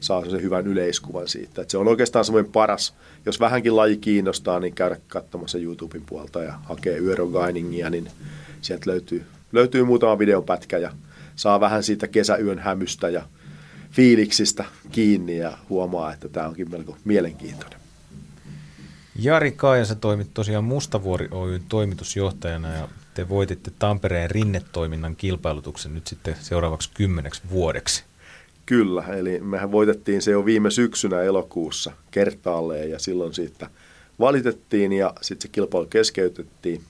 saa 0.00 0.30
sen 0.30 0.42
hyvän 0.42 0.66
yleiskuvan 0.66 1.28
siitä. 1.28 1.62
Että 1.62 1.70
se 1.70 1.78
on 1.78 1.88
oikeastaan 1.88 2.24
semmoinen 2.24 2.52
paras, 2.52 2.94
jos 3.26 3.40
vähänkin 3.40 3.76
laji 3.76 3.96
kiinnostaa, 3.96 4.60
niin 4.60 4.74
käydä 4.74 4.96
katsomassa 5.08 5.58
YouTuben 5.58 6.02
puolta 6.06 6.42
ja 6.42 6.52
hakee 6.64 6.98
yörogainingia, 6.98 7.90
niin 7.90 8.08
sieltä 8.60 8.90
löytyy, 8.90 9.24
löytyy 9.52 9.84
muutama 9.84 10.18
videopätkä 10.18 10.78
ja 10.78 10.92
saa 11.36 11.60
vähän 11.60 11.82
siitä 11.82 12.08
kesäyön 12.08 12.58
hämystä 12.58 13.08
ja 13.08 13.22
fiiliksistä 13.90 14.64
kiinni 14.92 15.38
ja 15.38 15.58
huomaa, 15.68 16.12
että 16.12 16.28
tämä 16.28 16.48
onkin 16.48 16.70
melko 16.70 16.96
mielenkiintoinen. 17.04 17.85
Jari 19.18 19.52
Kaaja, 19.52 19.84
sä 19.84 19.94
toimit 19.94 20.30
tosiaan 20.34 20.64
Mustavuori 20.64 21.28
Oyn 21.30 21.62
toimitusjohtajana 21.68 22.74
ja 22.74 22.88
te 23.14 23.28
voititte 23.28 23.70
Tampereen 23.78 24.30
rinnetoiminnan 24.30 25.16
kilpailutuksen 25.16 25.94
nyt 25.94 26.06
sitten 26.06 26.36
seuraavaksi 26.40 26.90
kymmeneksi 26.94 27.42
vuodeksi. 27.50 28.04
Kyllä, 28.66 29.02
eli 29.02 29.40
mehän 29.40 29.72
voitettiin 29.72 30.22
se 30.22 30.30
jo 30.30 30.44
viime 30.44 30.70
syksynä 30.70 31.22
elokuussa 31.22 31.92
kertaalleen 32.10 32.90
ja 32.90 32.98
silloin 32.98 33.34
siitä 33.34 33.70
valitettiin 34.20 34.92
ja 34.92 35.12
sitten 35.20 35.42
se 35.42 35.52
kilpailu 35.52 35.86
keskeytettiin. 35.86 36.82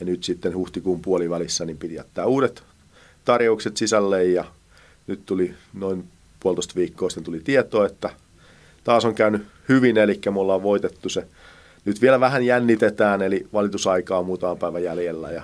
Ja 0.00 0.06
nyt 0.06 0.24
sitten 0.24 0.54
huhtikuun 0.54 1.02
puolivälissä 1.02 1.64
niin 1.64 1.78
piti 1.78 1.94
jättää 1.94 2.26
uudet 2.26 2.62
tarjoukset 3.24 3.76
sisälle 3.76 4.24
ja 4.24 4.44
nyt 5.06 5.26
tuli 5.26 5.54
noin 5.74 6.04
puolitoista 6.40 6.74
viikkoa 6.74 7.10
sitten 7.10 7.24
tuli 7.24 7.40
tieto, 7.40 7.84
että 7.84 8.10
taas 8.84 9.04
on 9.04 9.14
käynyt 9.14 9.46
hyvin, 9.68 9.98
eli 9.98 10.20
me 10.30 10.40
ollaan 10.40 10.62
voitettu 10.62 11.08
se. 11.08 11.26
Nyt 11.86 12.00
vielä 12.00 12.20
vähän 12.20 12.42
jännitetään, 12.42 13.22
eli 13.22 13.46
valitusaikaa 13.52 14.18
on 14.18 14.26
muutama 14.26 14.56
päivä 14.56 14.78
jäljellä 14.78 15.30
ja 15.30 15.42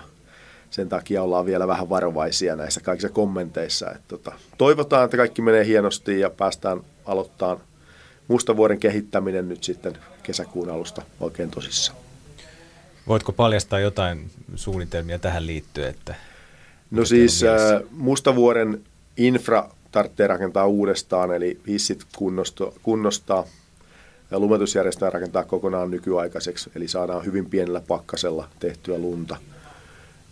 sen 0.70 0.88
takia 0.88 1.22
ollaan 1.22 1.46
vielä 1.46 1.68
vähän 1.68 1.88
varovaisia 1.88 2.56
näissä 2.56 2.80
kaikissa 2.80 3.08
kommenteissa. 3.08 3.90
Että 3.90 4.08
tota, 4.08 4.32
toivotaan, 4.58 5.04
että 5.04 5.16
kaikki 5.16 5.42
menee 5.42 5.64
hienosti 5.64 6.20
ja 6.20 6.30
päästään 6.30 6.80
aloittamaan 7.04 7.60
Mustavuoren 8.28 8.78
kehittäminen 8.78 9.48
nyt 9.48 9.64
sitten 9.64 9.98
kesäkuun 10.22 10.70
alusta 10.70 11.02
oikein 11.20 11.50
tosissaan. 11.50 11.98
Voitko 13.08 13.32
paljastaa 13.32 13.80
jotain 13.80 14.30
suunnitelmia 14.54 15.18
tähän 15.18 15.46
liittyen? 15.46 15.90
Että 15.90 16.14
no 16.90 17.04
siis 17.04 17.42
äh, 17.42 17.82
Mustavuoren 17.90 18.82
infra 19.16 19.68
tarvitsee 19.92 20.26
rakentaa 20.26 20.66
uudestaan, 20.66 21.34
eli 21.34 21.60
hissit 21.66 22.04
kunnosto, 22.16 22.74
kunnostaa 22.82 23.44
ja 24.32 24.38
lumetusjärjestelmä 24.38 25.10
rakentaa 25.10 25.44
kokonaan 25.44 25.90
nykyaikaiseksi, 25.90 26.70
eli 26.74 26.88
saadaan 26.88 27.24
hyvin 27.24 27.50
pienellä 27.50 27.80
pakkasella 27.88 28.48
tehtyä 28.60 28.98
lunta. 28.98 29.36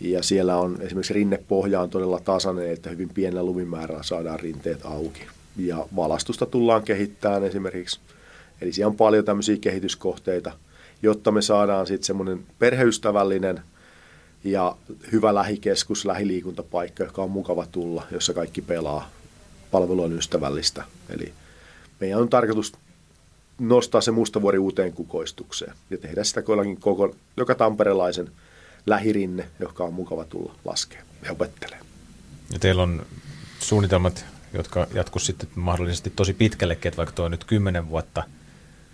Ja 0.01 0.23
siellä 0.23 0.57
on 0.57 0.77
esimerkiksi 0.81 1.15
rinnepohja 1.15 1.81
on 1.81 1.91
todella 1.91 2.21
tasainen, 2.21 2.71
että 2.71 2.91
hyvin 2.91 3.09
pienellä 3.09 3.43
lumimäärällä 3.43 4.03
saadaan 4.03 4.41
rinteet 4.41 4.81
auki. 4.87 5.27
Ja 5.57 5.87
valastusta 5.97 6.47
tullaan 6.47 6.83
kehittämään 6.83 7.45
esimerkiksi. 7.45 8.01
Eli 8.61 8.73
siellä 8.73 8.91
on 8.91 8.97
paljon 8.97 9.25
tämmöisiä 9.25 9.57
kehityskohteita, 9.61 10.53
jotta 11.03 11.31
me 11.31 11.43
saadaan 11.43 11.87
sitten 11.87 12.07
semmoinen 12.07 12.47
perheystävällinen 12.59 13.61
ja 14.45 14.77
hyvä 15.13 15.35
lähikeskus, 15.35 16.05
lähiliikuntapaikka, 16.05 17.05
joka 17.05 17.23
on 17.23 17.31
mukava 17.31 17.67
tulla, 17.67 18.07
jossa 18.11 18.35
kaikki 18.35 18.63
pelaa 18.63 19.11
palvelu 19.71 20.03
on 20.03 20.13
ystävällistä. 20.13 20.85
Eli 21.11 21.33
meidän 22.01 22.21
on 22.21 22.29
tarkoitus 22.29 22.73
nostaa 23.61 24.01
se 24.01 24.11
mustavuori 24.11 24.59
uuteen 24.59 24.93
kukoistukseen 24.93 25.73
ja 25.91 25.99
tehdä 25.99 26.25
sitä 26.25 26.43
koko, 26.81 27.15
joka 27.37 27.55
tamperelaisen 27.55 28.31
lähirinne, 28.87 29.49
joka 29.61 29.85
on 29.85 29.95
mukava 29.95 30.25
tulla 30.25 30.55
laskea 30.65 31.03
ja 31.25 31.33
opettelee. 31.33 31.79
Ja 32.53 32.59
teillä 32.59 32.83
on 32.83 33.07
suunnitelmat, 33.61 34.25
jotka 34.53 34.87
jatkuisivat 34.95 35.41
sitten 35.41 35.63
mahdollisesti 35.63 36.13
tosi 36.17 36.35
pitkällekin, 36.35 36.89
että 36.89 36.97
vaikka 36.97 37.15
tuo 37.15 37.29
nyt 37.29 37.45
kymmenen 37.45 37.89
vuotta 37.89 38.25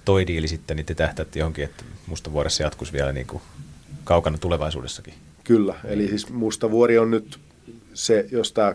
toi 0.04 0.26
diili 0.26 0.48
sitten, 0.48 0.76
niin 0.76 0.86
te 0.86 0.94
tähtäätte 0.94 1.38
johonkin, 1.38 1.64
että 1.64 1.84
mustavuoressa 2.06 2.62
jatkuisi 2.62 2.92
vielä 2.92 3.12
niin 3.12 3.26
kuin 3.26 3.42
kaukana 4.04 4.38
tulevaisuudessakin. 4.38 5.14
Kyllä, 5.44 5.74
eli 5.84 6.08
siis 6.08 6.30
Mustavuori 6.30 6.98
on 6.98 7.10
nyt 7.10 7.38
se, 7.94 8.28
jos 8.30 8.52
tämä 8.52 8.74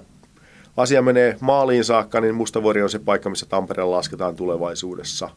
asia 0.77 1.01
menee 1.01 1.37
maaliin 1.39 1.83
saakka, 1.83 2.21
niin 2.21 2.35
Mustavuori 2.35 2.83
on 2.83 2.89
se 2.89 2.99
paikka, 2.99 3.29
missä 3.29 3.45
Tampereella 3.45 3.95
lasketaan 3.95 4.35
tulevaisuudessa. 4.35 5.29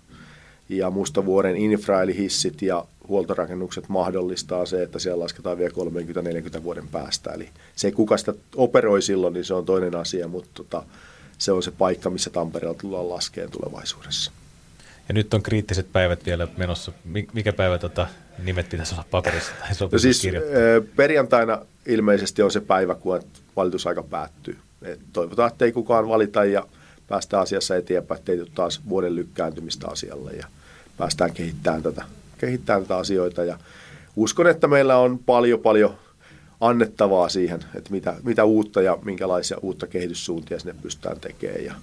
Ja 0.69 0.91
Mustavuoren 0.91 1.57
infra 1.57 2.03
eli 2.03 2.17
hissit 2.17 2.63
ja 2.63 2.85
huoltorakennukset 3.09 3.89
mahdollistaa 3.89 4.67
se, 4.67 4.83
että 4.83 4.99
siellä 4.99 5.23
lasketaan 5.23 5.59
vielä 5.59 5.73
30-40 6.59 6.63
vuoden 6.63 6.89
päästä. 6.89 7.31
Eli 7.33 7.49
se, 7.77 7.93
kuka 7.93 8.17
sitä 8.17 8.35
operoi 8.57 9.03
silloin, 9.03 9.35
niin 9.35 9.45
se 9.45 9.55
on 9.55 9.65
toinen 9.65 9.97
asia, 9.97 10.29
mutta 10.29 10.51
tota, 10.55 10.83
se 11.39 11.53
on 11.53 11.63
se 11.63 11.71
paikka, 11.71 12.11
missä 12.11 12.31
Tampereella 12.31 12.79
tullaan 12.81 13.09
laskeen 13.09 13.51
tulevaisuudessa. 13.51 14.33
Ja 15.09 15.15
nyt 15.15 15.35
on 15.35 15.43
kriittiset 15.43 15.93
päivät 15.93 16.27
vielä 16.27 16.49
menossa. 16.57 16.93
Mikä 17.33 17.53
päivä 17.53 17.79
tota, 17.79 18.07
nimet 18.43 18.69
pitäisi 18.69 18.95
olla 18.95 19.05
paperissa 19.11 19.53
tai 19.61 19.69
no 19.93 19.99
siis, 19.99 20.23
perjantaina 20.97 21.59
ilmeisesti 21.87 22.43
on 22.43 22.51
se 22.51 22.61
päivä, 22.61 22.95
kun 22.95 23.23
valitusaika 23.57 24.03
päättyy. 24.03 24.59
Et 24.83 25.01
toivotaan, 25.13 25.51
että 25.53 25.65
ei 25.65 25.73
kukaan 25.73 26.09
valita 26.09 26.45
ja 26.45 26.67
päästään 27.09 27.43
asiassa 27.43 27.77
eteenpäin, 27.77 28.19
ettei 28.19 28.37
tule 28.37 28.49
taas 28.55 28.81
vuoden 28.89 29.15
lykkääntymistä 29.15 29.89
asialle 29.89 30.33
ja 30.33 30.47
päästään 30.97 31.33
kehittämään 31.33 31.83
tätä, 31.83 32.05
kehittämään 32.39 32.83
tätä 32.83 32.97
asioita. 32.97 33.45
Ja 33.45 33.59
uskon, 34.17 34.47
että 34.47 34.69
meillä 34.69 34.99
on 34.99 35.19
paljon 35.19 35.61
paljon 35.61 35.95
annettavaa 36.61 37.29
siihen, 37.29 37.65
että 37.75 37.91
mitä, 37.91 38.17
mitä 38.23 38.45
uutta 38.45 38.83
ja 38.83 38.99
minkälaisia 39.05 39.59
uutta 39.63 39.87
kehityssuuntia 39.87 40.59
sinne 40.59 40.75
pystytään 40.83 41.21
tekemään. 41.21 41.65
Ja 41.65 41.75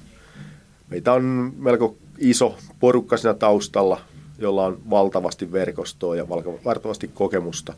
meitä 0.90 1.14
on 1.14 1.54
melko 1.58 1.96
iso 2.18 2.58
porukka 2.80 3.18
siinä 3.18 3.34
taustalla, 3.34 4.02
jolla 4.40 4.66
on 4.66 4.82
valtavasti 4.90 5.52
verkostoa 5.52 6.16
ja 6.16 6.30
valtavasti 6.66 7.08
kokemusta. 7.08 7.74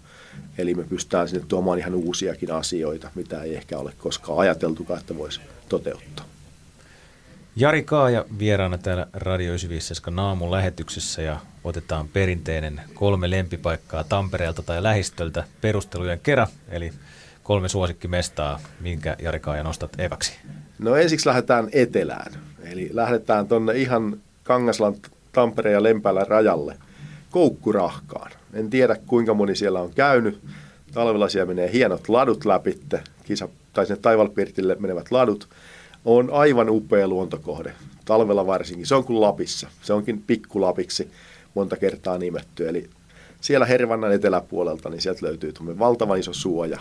Eli 0.57 0.73
me 0.73 0.83
pystytään 0.83 1.27
sinne 1.27 1.45
tuomaan 1.47 1.79
ihan 1.79 1.95
uusiakin 1.95 2.51
asioita, 2.51 3.11
mitä 3.15 3.43
ei 3.43 3.55
ehkä 3.55 3.77
ole 3.77 3.93
koskaan 3.97 4.39
ajateltukaan, 4.39 4.99
että 4.99 5.17
voisi 5.17 5.41
toteuttaa. 5.69 6.32
Jari 7.55 7.83
Kaaja 7.83 8.25
vieraana 8.39 8.77
täällä 8.77 9.07
Radio 9.13 9.47
95 9.49 10.01
Naamun 10.11 10.51
lähetyksessä 10.51 11.21
ja 11.21 11.39
otetaan 11.63 12.07
perinteinen 12.07 12.81
kolme 12.93 13.29
lempipaikkaa 13.29 14.03
Tampereelta 14.03 14.63
tai 14.63 14.83
lähistöltä 14.83 15.43
perustelujen 15.61 16.19
kerran, 16.23 16.47
eli 16.69 16.91
kolme 17.43 17.69
suosikkimestaa, 17.69 18.59
minkä 18.79 19.15
Jari 19.21 19.39
Kaaja 19.39 19.63
nostat 19.63 19.99
eväksi. 19.99 20.33
No 20.79 20.95
ensiksi 20.95 21.27
lähdetään 21.27 21.69
etelään, 21.71 22.33
eli 22.63 22.89
lähdetään 22.93 23.47
tuonne 23.47 23.73
ihan 23.73 24.17
Kangaslan 24.43 24.95
Tampereen 25.31 25.73
ja 25.73 25.83
Lempäälän 25.83 26.27
rajalle 26.27 26.77
Koukkurahkaan. 27.31 28.31
En 28.53 28.69
tiedä 28.69 28.95
kuinka 29.07 29.33
moni 29.33 29.55
siellä 29.55 29.81
on 29.81 29.93
käynyt. 29.93 30.41
Talvella 30.93 31.29
siellä 31.29 31.47
menee 31.47 31.71
hienot 31.71 32.09
ladut 32.09 32.45
läpitte, 32.45 33.01
kisa, 33.23 33.49
tai 33.73 33.85
sinne 33.85 33.99
Taivalpirtille 34.01 34.75
menevät 34.79 35.11
ladut– 35.11 35.47
on 36.05 36.29
aivan 36.33 36.69
upea 36.69 37.07
luontokohde, 37.07 37.73
talvella 38.05 38.47
varsinkin. 38.47 38.85
Se 38.85 38.95
on 38.95 39.03
kuin 39.03 39.21
Lapissa, 39.21 39.67
se 39.81 39.93
onkin 39.93 40.21
pikkulapiksi 40.21 41.11
monta 41.53 41.77
kertaa 41.77 42.17
nimetty. 42.17 42.69
Eli 42.69 42.89
siellä 43.41 43.65
Hervannan 43.65 44.13
eteläpuolelta, 44.13 44.89
niin 44.89 45.01
sieltä 45.01 45.25
löytyy 45.25 45.53
valtavan 45.79 46.19
iso 46.19 46.33
suoja. 46.33 46.79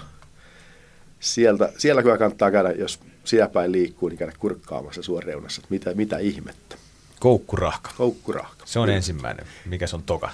Sieltä, 1.21 1.73
siellä 1.79 2.03
kyllä 2.03 2.19
kannattaa 2.19 2.51
käydä, 2.51 2.71
jos 2.71 3.01
siellä 3.25 3.49
päin 3.49 3.73
liikkuu, 3.73 4.09
niin 4.09 4.19
käydä 4.19 4.33
kurkkaamassa 4.39 5.03
suoreunassa, 5.03 5.61
että 5.61 5.75
mitä, 5.75 5.95
mitä 5.95 6.19
ihmettä. 6.19 6.77
Koukkurahka. 7.21 7.91
Koukkurahka. 7.97 8.67
Se 8.67 8.79
on 8.79 8.87
Kyllä. 8.87 8.97
ensimmäinen. 8.97 9.47
Mikä 9.67 9.87
se 9.87 9.97
on 9.97 10.03
toka? 10.03 10.31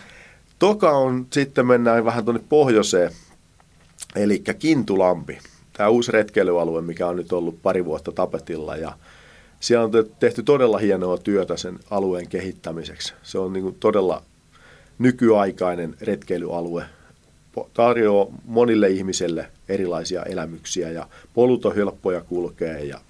Toka 0.58 0.90
on, 0.90 1.26
sitten 1.32 1.66
mennään 1.66 2.04
vähän 2.04 2.24
tuonne 2.24 2.42
pohjoiseen, 2.48 3.12
eli 4.16 4.42
Kintulampi 4.58 5.38
tämä 5.78 5.88
uusi 5.88 6.12
retkeilyalue, 6.12 6.82
mikä 6.82 7.06
on 7.06 7.16
nyt 7.16 7.32
ollut 7.32 7.62
pari 7.62 7.84
vuotta 7.84 8.12
tapetilla 8.12 8.76
ja 8.76 8.92
siellä 9.60 9.84
on 9.84 9.90
tehty 10.20 10.42
todella 10.42 10.78
hienoa 10.78 11.18
työtä 11.18 11.56
sen 11.56 11.78
alueen 11.90 12.28
kehittämiseksi. 12.28 13.14
Se 13.22 13.38
on 13.38 13.52
niin 13.52 13.76
todella 13.80 14.22
nykyaikainen 14.98 15.94
retkeilyalue, 16.00 16.84
tarjoaa 17.74 18.26
monille 18.44 18.88
ihmisille 18.88 19.48
erilaisia 19.68 20.22
elämyksiä 20.22 20.90
ja 20.90 21.08
polut 21.34 21.66
on 21.66 21.74
helppoja 21.74 22.20
kulkea 22.20 22.78
ja 22.78 23.00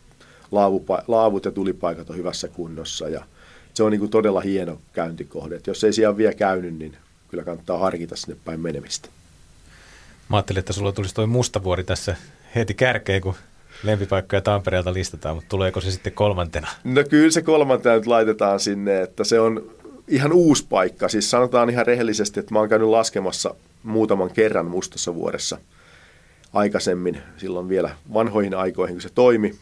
laavut 1.09 1.45
ja 1.45 1.51
tulipaikat 1.51 2.11
on 2.11 2.17
hyvässä 2.17 2.49
kunnossa 2.49 3.09
ja 3.09 3.25
se 3.75 3.83
on 3.83 3.93
niin 3.93 4.11
todella 4.11 4.41
hieno 4.41 4.79
käyntikohde. 4.93 5.57
Et 5.57 5.67
jos 5.67 5.85
ei 5.85 5.93
siellä 5.93 6.17
vielä 6.17 6.35
käynyt, 6.35 6.79
niin 6.79 6.97
kyllä 7.29 7.45
kannattaa 7.45 7.79
harkita 7.79 8.17
sinne 8.17 8.37
päin 8.45 8.61
menemistä. 8.61 9.09
Mä 10.29 10.37
ajattelin, 10.37 10.59
että 10.61 10.73
sulla 10.73 10.93
tulisi 10.93 11.15
tuo 11.15 11.27
Mustavuori 11.27 11.85
tässä 11.85 12.17
heti 12.55 12.75
kärkeen, 12.75 13.21
kun 13.21 13.35
lempipaikkoja 13.83 14.41
Tampereelta 14.43 14.93
listataan, 14.93 15.37
mutta 15.37 15.49
tuleeko 15.49 15.81
se 15.81 15.91
sitten 15.91 16.13
kolmantena? 16.13 16.69
No 16.85 17.05
kyllä 17.11 17.31
se 17.31 17.43
kolmantena 17.43 17.95
nyt 17.95 18.07
laitetaan 18.07 18.61
sinne, 18.61 19.03
että 19.03 19.25
se 19.25 19.41
on 19.41 19.71
ihan 20.09 20.33
uusi 20.33 20.67
paikka. 20.69 21.09
Siis 21.09 21.31
sanotaan 21.31 21.71
ihan 21.71 21.87
rehellisesti, 21.87 22.41
että 22.41 22.55
mä 22.55 22.59
oon 22.59 22.69
käynyt 22.69 22.89
laskemassa 22.89 23.55
muutaman 23.83 24.31
kerran 24.31 24.67
mustassa 24.67 25.15
vuodessa 25.15 25.59
aikaisemmin, 26.53 27.19
silloin 27.37 27.69
vielä 27.69 27.91
vanhoihin 28.15 28.55
aikoihin, 28.55 28.97
kun 28.97 29.03
se 29.03 29.11
toimi. 29.15 29.55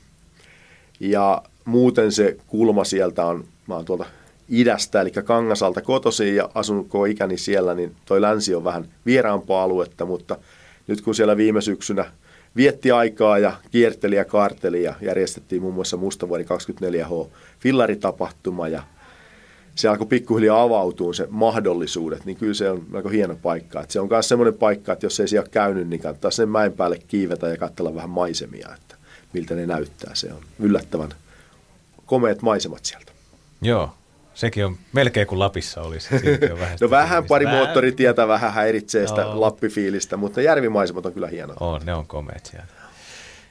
Ja 1.01 1.43
muuten 1.65 2.13
se 2.13 2.37
kulma 2.47 2.85
sieltä 2.85 3.27
on, 3.27 3.45
mä 3.67 3.75
oon 3.75 3.85
tuolta 3.85 4.07
idästä, 4.49 5.01
eli 5.01 5.11
Kangasalta 5.11 5.83
kotoisin 5.83 6.37
ja 6.37 6.49
asunut 6.55 6.89
koko 6.89 7.05
ikäni 7.05 7.39
siellä, 7.39 7.75
niin 7.75 7.97
toi 8.05 8.21
länsi 8.21 8.55
on 8.55 8.65
vähän 8.65 8.89
vieraampaa 9.07 9.63
aluetta, 9.63 10.05
mutta 10.05 10.39
nyt 10.87 11.01
kun 11.01 11.15
siellä 11.15 11.37
viime 11.37 11.61
syksynä– 11.61 12.05
vietti 12.57 12.91
aikaa 12.91 13.39
ja 13.39 13.53
kierteli 13.71 14.17
ja 14.17 14.25
kaarteli 14.25 14.83
ja 14.83 14.95
järjestettiin 15.01 15.63
muun 15.63 15.75
muassa 15.75 15.97
Mustavuori 15.97 16.45
24H 16.45 17.29
fillaritapahtuma 17.59 18.69
ja 18.69 18.83
se 19.75 19.89
alkoi 19.89 20.07
pikkuhiljaa 20.07 20.63
avautua 20.63 21.13
se 21.13 21.27
mahdollisuudet, 21.31 22.25
niin 22.25 22.37
kyllä 22.37 22.55
se 22.55 22.71
on 22.71 22.87
aika 22.93 23.09
hieno 23.09 23.37
paikka. 23.43 23.81
Et 23.81 23.91
se 23.91 24.01
on 24.01 24.09
myös 24.11 24.29
semmoinen 24.29 24.55
paikka, 24.55 24.93
että 24.93 25.07
jos 25.07 25.21
ei 25.21 25.29
siellä 25.29 25.49
käynyt, 25.49 25.89
niin 25.89 26.01
kannattaa 26.01 26.31
sen 26.31 26.49
mäen 26.49 26.73
päälle 26.73 26.99
kiivetä 27.09 27.49
ja 27.49 27.57
katsella 27.57 27.95
vähän 27.95 28.11
maisemia, 28.11 28.69
että 28.75 28.97
miltä 29.33 29.55
ne 29.55 29.67
näyttää. 29.67 30.15
Se 30.15 30.33
on 30.33 30.41
yllättävän 30.59 31.11
komeet 32.07 32.43
maisemat 32.43 32.85
sieltä. 32.85 33.13
Joo, 33.63 33.95
Sekin 34.37 34.65
on 34.65 34.77
melkein 34.93 35.27
kuin 35.27 35.39
Lapissa 35.39 35.83
olisi. 35.83 36.09
Vähän 36.61 36.79
no 36.81 36.91
vähän 36.91 37.25
pari 37.25 37.47
moottoritietä 37.47 38.29
vähän 38.29 38.53
häiritsee 38.53 39.07
sitä 39.07 39.23
no. 39.23 39.41
lappifiilistä, 39.41 40.17
mutta 40.17 40.41
järvimaisemat 40.41 41.07
on 41.07 41.13
kyllä 41.13 41.29
hienot. 41.29 41.57
On, 41.61 41.81
ne 41.85 41.95
on 41.95 42.07
komeet 42.07 42.47
siellä. 42.47 42.67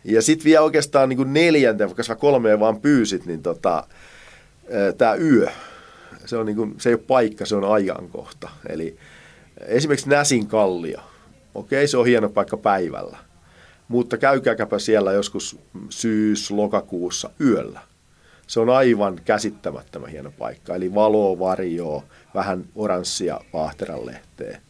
Ja 0.04 0.22
sitten 0.22 0.46
vielä 0.46 0.62
oikeastaan 0.62 1.10
niin 1.10 1.18
kuin 1.18 1.34
neljänteen, 1.34 1.90
vaikka 1.90 2.04
sä 2.04 2.16
kolmeen 2.16 2.60
vaan 2.60 2.82
pyysit, 2.82 3.26
niin 3.26 3.44
tota, 3.44 3.88
tämä 4.98 5.16
yö, 5.16 5.48
se, 6.26 6.38
on 6.38 6.46
niin 6.46 6.56
kuin, 6.56 6.76
se 6.78 6.90
ei 6.90 6.94
ole 6.94 7.04
paikka, 7.08 7.46
se 7.46 7.56
on 7.56 7.74
ajankohta. 7.74 8.50
Eli 8.70 8.98
esimerkiksi 9.68 10.10
Näsin 10.10 10.48
kallio, 10.48 11.02
okei 11.56 11.88
se 11.88 11.98
on 11.98 12.06
hieno 12.06 12.30
paikka 12.30 12.58
päivällä, 12.58 13.18
mutta 13.88 14.18
käykääkäpä 14.18 14.80
siellä 14.80 15.14
joskus 15.14 15.58
syys-lokakuussa 15.90 17.30
yöllä– 17.40 17.80
se 18.48 18.60
on 18.60 18.70
aivan 18.70 19.20
käsittämättömän 19.26 20.10
hieno 20.10 20.32
paikka. 20.38 20.76
Eli 20.76 20.94
valoa, 20.94 21.40
varjoa, 21.40 22.04
vähän 22.34 22.66
oranssia 22.76 23.42
lehteä. 24.04 24.62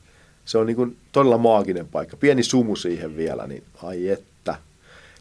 Se 0.45 0.57
on 0.57 0.67
niin 0.67 0.75
kuin 0.75 0.97
todella 1.11 1.37
maaginen 1.37 1.87
paikka. 1.87 2.17
Pieni 2.17 2.43
sumu 2.43 2.75
siihen 2.75 3.17
vielä, 3.17 3.47
niin 3.47 3.63
ai 3.83 4.09
että. 4.09 4.55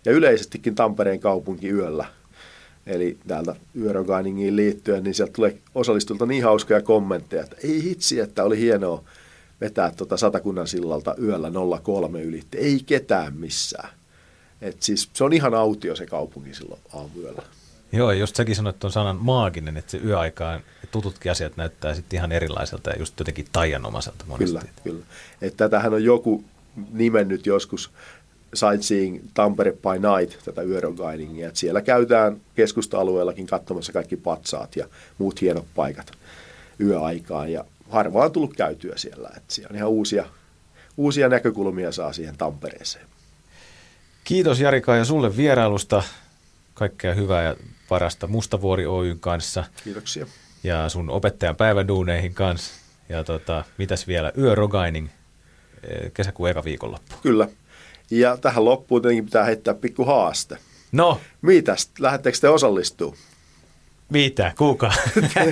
Ja 0.04 0.12
yleisestikin 0.12 0.74
Tampereen 0.74 1.20
kaupunki 1.20 1.68
yöllä. 1.68 2.06
Eli 2.86 3.18
täältä 3.26 3.56
Yörogainingiin 3.76 4.56
liittyen, 4.56 5.04
niin 5.04 5.14
sieltä 5.14 5.32
tulee 5.32 5.58
osallistulta 5.74 6.26
niin 6.26 6.44
hauskoja 6.44 6.82
kommentteja, 6.82 7.42
että 7.42 7.56
ei 7.64 7.82
hitsi, 7.82 8.20
että 8.20 8.44
oli 8.44 8.58
hienoa 8.58 9.04
vetää 9.60 9.92
tuota 9.96 10.16
Satakunnan 10.16 10.66
sillalta 10.68 11.14
yöllä 11.22 11.50
03 11.82 12.22
ylitte. 12.22 12.58
Ei 12.58 12.80
ketään 12.86 13.36
missään. 13.36 13.88
Et 14.60 14.82
siis 14.82 15.10
se 15.12 15.24
on 15.24 15.32
ihan 15.32 15.54
autio 15.54 15.96
se 15.96 16.06
kaupunki 16.06 16.54
silloin 16.54 16.80
aamuyöllä. 16.92 17.42
Joo, 17.96 18.12
just 18.12 18.36
säkin 18.36 18.56
sanoit 18.56 18.78
tuon 18.78 18.92
sanan 18.92 19.16
maaginen, 19.20 19.76
että 19.76 19.90
se 19.90 19.98
yöaikaan 20.04 20.60
tututkin 20.90 21.32
asiat 21.32 21.56
näyttää 21.56 21.94
sitten 21.94 22.16
ihan 22.16 22.32
erilaiselta 22.32 22.90
ja 22.90 22.96
just 22.98 23.18
jotenkin 23.18 23.46
taianomaiselta 23.52 24.24
monesti. 24.28 24.58
Kyllä, 24.58 24.70
kyllä. 24.84 25.04
Että 25.42 25.56
tätähän 25.56 25.94
on 25.94 26.04
joku 26.04 26.44
nimennyt 26.92 27.46
joskus 27.46 27.90
Sightseeing 28.54 29.20
Tampere 29.34 29.72
by 29.72 29.98
Night, 30.18 30.44
tätä 30.44 30.62
yöroguidingia. 30.62 31.48
Että 31.48 31.60
siellä 31.60 31.82
käytään 31.82 32.40
keskusta-alueellakin 32.54 33.46
katsomassa 33.46 33.92
kaikki 33.92 34.16
patsaat 34.16 34.76
ja 34.76 34.88
muut 35.18 35.40
hienot 35.40 35.66
paikat 35.74 36.12
yöaikaan. 36.80 37.52
Ja 37.52 37.64
harvaan 37.90 38.26
on 38.26 38.32
tullut 38.32 38.56
käytyä 38.56 38.92
siellä. 38.96 39.30
Että 39.36 39.54
siellä 39.54 39.70
on 39.70 39.76
ihan 39.76 39.90
uusia, 39.90 40.26
uusia 40.96 41.28
näkökulmia 41.28 41.92
saa 41.92 42.12
siihen 42.12 42.36
Tampereeseen. 42.36 43.06
Kiitos 44.24 44.60
Jarika 44.60 44.96
ja 44.96 45.04
sulle 45.04 45.36
vierailusta. 45.36 46.02
Kaikkea 46.74 47.14
hyvää 47.14 47.42
ja 47.42 47.56
parasta 47.88 48.26
Mustavuori 48.26 48.86
Oyn 48.86 49.20
kanssa. 49.20 49.64
Kiitoksia. 49.84 50.26
Ja 50.64 50.88
sun 50.88 51.10
opettajan 51.10 51.56
päiväduuneihin 51.56 52.34
kanssa. 52.34 52.72
Ja 53.08 53.24
tota, 53.24 53.64
mitäs 53.78 54.06
vielä, 54.06 54.32
yörogaining 54.38 55.08
eh, 55.82 56.12
kesäkuun 56.12 56.50
eka 56.50 56.64
viikonloppu. 56.64 57.14
Kyllä. 57.22 57.48
Ja 58.10 58.36
tähän 58.36 58.64
loppuun 58.64 59.02
tietenkin 59.02 59.24
pitää 59.24 59.44
heittää 59.44 59.74
pikku 59.74 60.04
haaste. 60.04 60.58
No? 60.92 61.20
Mitäs, 61.42 61.90
lähdettekö 61.98 62.38
te 62.40 62.48
osallistuu? 62.48 63.16
Mitä? 64.08 64.52
Kuka? 64.58 64.92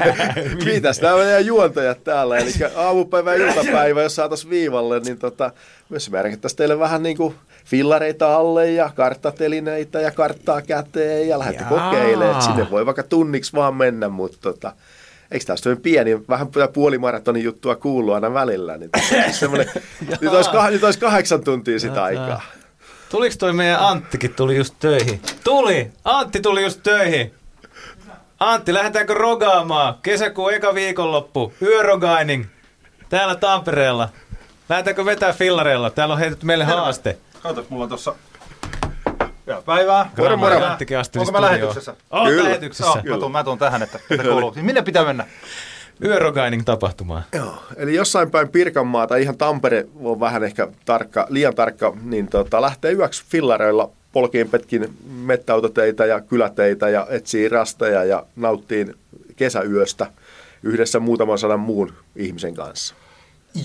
Mitäs? 0.65 1.01
Nämä 1.01 1.17
meidän 1.17 1.47
juontajat 1.47 2.05
täällä. 2.05 2.39
Eli 2.39 2.53
aamupäivä 2.75 3.35
ja 3.35 3.47
iltapäivä, 3.47 4.03
jos 4.03 4.17
saataisiin 4.17 4.51
viivalle, 4.51 5.01
niin 5.01 5.19
tota, 5.19 5.53
myös 5.89 6.11
merkittäisiin 6.11 6.57
teille 6.57 6.79
vähän 6.79 7.03
niin 7.03 7.17
kuin 7.17 7.35
fillareita 7.65 8.37
alle 8.37 8.71
ja 8.71 8.91
karttatelineitä 8.95 10.01
ja 10.01 10.11
karttaa 10.11 10.63
käteen 10.63 11.29
ja 11.29 11.39
lähdette 11.39 11.65
kokeilemaan. 11.65 12.43
Sinne 12.43 12.71
voi 12.71 12.87
vaikka 12.87 13.03
tunniksi 13.03 13.53
vaan 13.53 13.75
mennä, 13.75 14.09
mutta 14.09 14.39
tota, 14.41 14.73
eikö 15.31 15.45
tämä 15.47 15.57
ole 15.67 15.77
pieni, 15.77 16.21
vähän 16.29 16.49
puolimaratonin 16.73 17.45
juttua 17.45 17.77
kuuluu 17.77 18.15
aina 18.15 18.35
välillä. 18.35 18.77
Niin 18.77 18.91
nyt, 20.21 20.33
olisi, 20.33 20.51
nyt 20.71 20.85
olisi 20.85 20.99
kahdeksan 20.99 21.45
tuntia 21.45 21.79
sitä 21.79 22.03
aikaa. 22.03 22.43
Tuliko 23.11 23.35
toi 23.39 23.53
meidän 23.53 23.81
Anttikin 23.81 24.35
tuli 24.35 24.57
just 24.57 24.75
töihin? 24.81 25.21
Tuli! 25.45 25.91
Antti 26.05 26.41
tuli 26.41 26.63
just 26.63 26.81
töihin. 26.83 27.35
Antti, 28.41 28.75
lähdetäänkö 28.75 29.15
rogaamaan? 29.15 29.95
Kesäkuun 30.03 30.55
eka 30.55 30.75
viikonloppu. 30.75 31.53
Yörogaining. 31.63 32.45
Täällä 33.09 33.35
Tampereella. 33.35 34.09
Lähdetäänkö 34.69 35.05
vetää 35.05 35.33
fillareilla? 35.33 35.91
Täällä 35.91 36.13
on 36.13 36.19
heitetty 36.19 36.47
meille 36.47 36.65
haaste. 36.65 37.19
Katsotaan, 37.43 37.67
mulla 37.71 37.85
on 37.85 37.91
tossa... 37.91 38.15
Hyvää 39.47 39.63
päivää. 39.63 40.11
Moro, 40.19 40.37
moro. 40.37 40.57
Onko 41.17 41.33
mä 41.33 41.41
lähetyksessä? 41.41 41.95
Oot 42.11 42.29
Kyllä. 42.29 42.45
lähetyksessä. 42.45 43.03
Joo, 43.05 43.15
mä 43.15 43.21
tuun, 43.21 43.33
mä 43.33 43.45
tuun 43.45 43.59
tähän, 43.59 43.83
että 43.83 43.99
mitä 44.11 44.23
kuuluu. 44.23 44.53
Siis 44.53 44.67
minne 44.67 44.83
pitää 44.83 45.05
mennä? 45.05 45.27
Yörogaining 46.05 46.63
tapahtumaan. 46.65 47.25
Joo, 47.33 47.63
eli 47.77 47.95
jossain 47.95 48.31
päin 48.31 48.49
Pirkanmaata, 48.49 49.17
ihan 49.17 49.39
Tampere 49.39 49.87
on 50.01 50.21
vähän 50.21 50.45
ehkä 50.45 50.69
tarkka, 50.85 51.27
liian 51.31 51.55
tarkka, 51.55 51.97
niin 52.03 52.29
tota, 52.29 52.63
lähtee 52.63 52.93
yöksi 52.93 53.25
fillareilla 53.29 53.91
polkiin 54.13 54.49
petkin 54.49 54.97
mettäautoteitä 55.05 56.07
ja 56.07 56.21
kyläteitä 56.21 56.89
ja 56.89 57.07
etsii 57.11 57.49
rasteja 57.49 58.05
ja 58.05 58.27
nauttii 58.37 58.87
kesäyöstä 59.37 60.07
yhdessä 60.63 61.01
muutaman 61.01 61.39
sadan 61.39 61.61
muun 61.61 61.93
ihmisen 62.17 62.55
kanssa. 62.55 62.95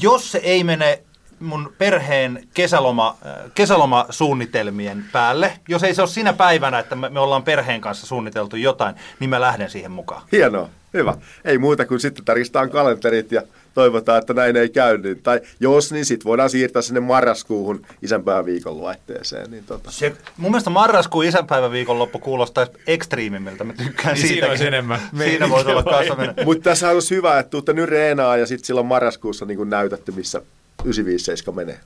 Jos 0.02 0.32
se 0.32 0.38
ei 0.38 0.64
mene 0.64 1.00
mun 1.40 1.74
perheen 1.78 2.48
kesäloma, 2.54 3.18
äh, 3.26 3.52
kesälomasuunnitelmien 3.54 5.06
päälle, 5.12 5.54
jos 5.68 5.84
ei 5.84 5.96
se 5.96 6.02
ole 6.02 6.10
siinä 6.10 6.34
päivänä, 6.34 6.80
että 6.80 6.96
me, 6.96 7.20
ollaan 7.20 7.44
perheen 7.44 7.82
kanssa 7.82 8.08
suunniteltu 8.08 8.56
jotain, 8.56 8.96
niin 9.20 9.30
mä 9.30 9.42
lähden 9.42 9.70
siihen 9.70 9.92
mukaan. 9.92 10.22
Hienoa, 10.32 10.70
hyvä. 10.94 11.16
Ei 11.46 11.58
muuta 11.58 11.86
kuin 11.86 12.00
sitten 12.00 12.26
tarkistetaan 12.26 12.70
kalenterit 12.70 13.32
ja 13.32 13.42
toivotaan, 13.74 14.20
että 14.20 14.34
näin 14.34 14.56
ei 14.56 14.70
käy. 14.70 14.98
Niin, 14.98 15.24
tai 15.24 15.42
jos, 15.60 15.92
niin 15.92 16.06
sitten 16.06 16.26
voidaan 16.26 16.50
siirtää 16.50 16.82
sinne 16.82 17.00
marraskuuhun 17.00 17.86
isänpäivän 18.02 18.46
viikonvaihteeseen. 18.46 19.52
Niin 19.52 19.64
tota. 19.64 19.92
Se, 19.92 20.16
mun 20.38 20.52
mielestä 20.52 20.70
marraskuun 20.70 21.26
isänpäivän 21.26 21.72
viikonloppu 21.72 22.20
kuulostaa 22.20 22.68
ekstriimimmiltä. 22.88 23.64
Mä 23.64 23.74
tykkään 23.74 24.14
Niin 24.14 24.28
siitä. 24.28 24.48
siinä 24.48 24.68
enemmän 24.68 25.00
Siinä 25.18 25.50
voisi 25.50 25.70
olla 25.70 25.84
kanssa 25.84 26.16
mennä. 26.16 26.34
Mutta 26.46 26.64
tässä 26.64 26.90
olisi 26.90 27.16
hyvä, 27.16 27.40
että 27.40 27.50
tuutte 27.50 27.74
nyt 27.74 27.90
reenaa 27.90 28.38
ja 28.38 28.46
sitten 28.46 28.66
silloin 28.66 28.88
marraskuussa 28.88 29.46
niin 29.46 29.70
näytätte, 29.70 30.12
missä 30.12 30.42
957 30.88 31.56
menee. 31.56 31.80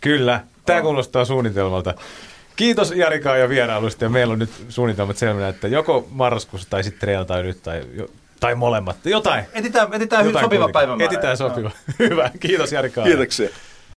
Kyllä, 0.00 0.40
tämä 0.66 0.80
kuulostaa 0.82 1.24
suunnitelmalta. 1.24 1.94
Kiitos 2.56 2.90
Jarika 2.96 3.36
ja 3.36 3.48
vierailusta 3.48 4.04
ja 4.04 4.10
meillä 4.10 4.32
on 4.32 4.38
nyt 4.38 4.50
suunnitelmat 4.68 5.16
selvänä, 5.16 5.48
että 5.48 5.68
joko 5.68 6.08
marraskuussa 6.10 6.70
tai 6.70 6.84
sitten 6.84 7.00
treenataan 7.00 7.44
nyt 7.44 7.62
tai, 7.62 7.82
jo- 7.94 8.10
tai 8.40 8.54
molemmat. 8.54 8.96
Jotain. 9.04 9.44
Etitään, 9.52 9.94
etitään 9.94 10.26
Jotain 10.26 10.44
sopiva 10.44 10.68
päivämäärä. 10.68 11.04
Etitään 11.12 11.36
sopiva. 11.36 11.70
Hyvä, 11.98 12.30
kiitos 12.40 12.72
Jarika. 12.72 13.02
Kiitoksia. 13.02 13.48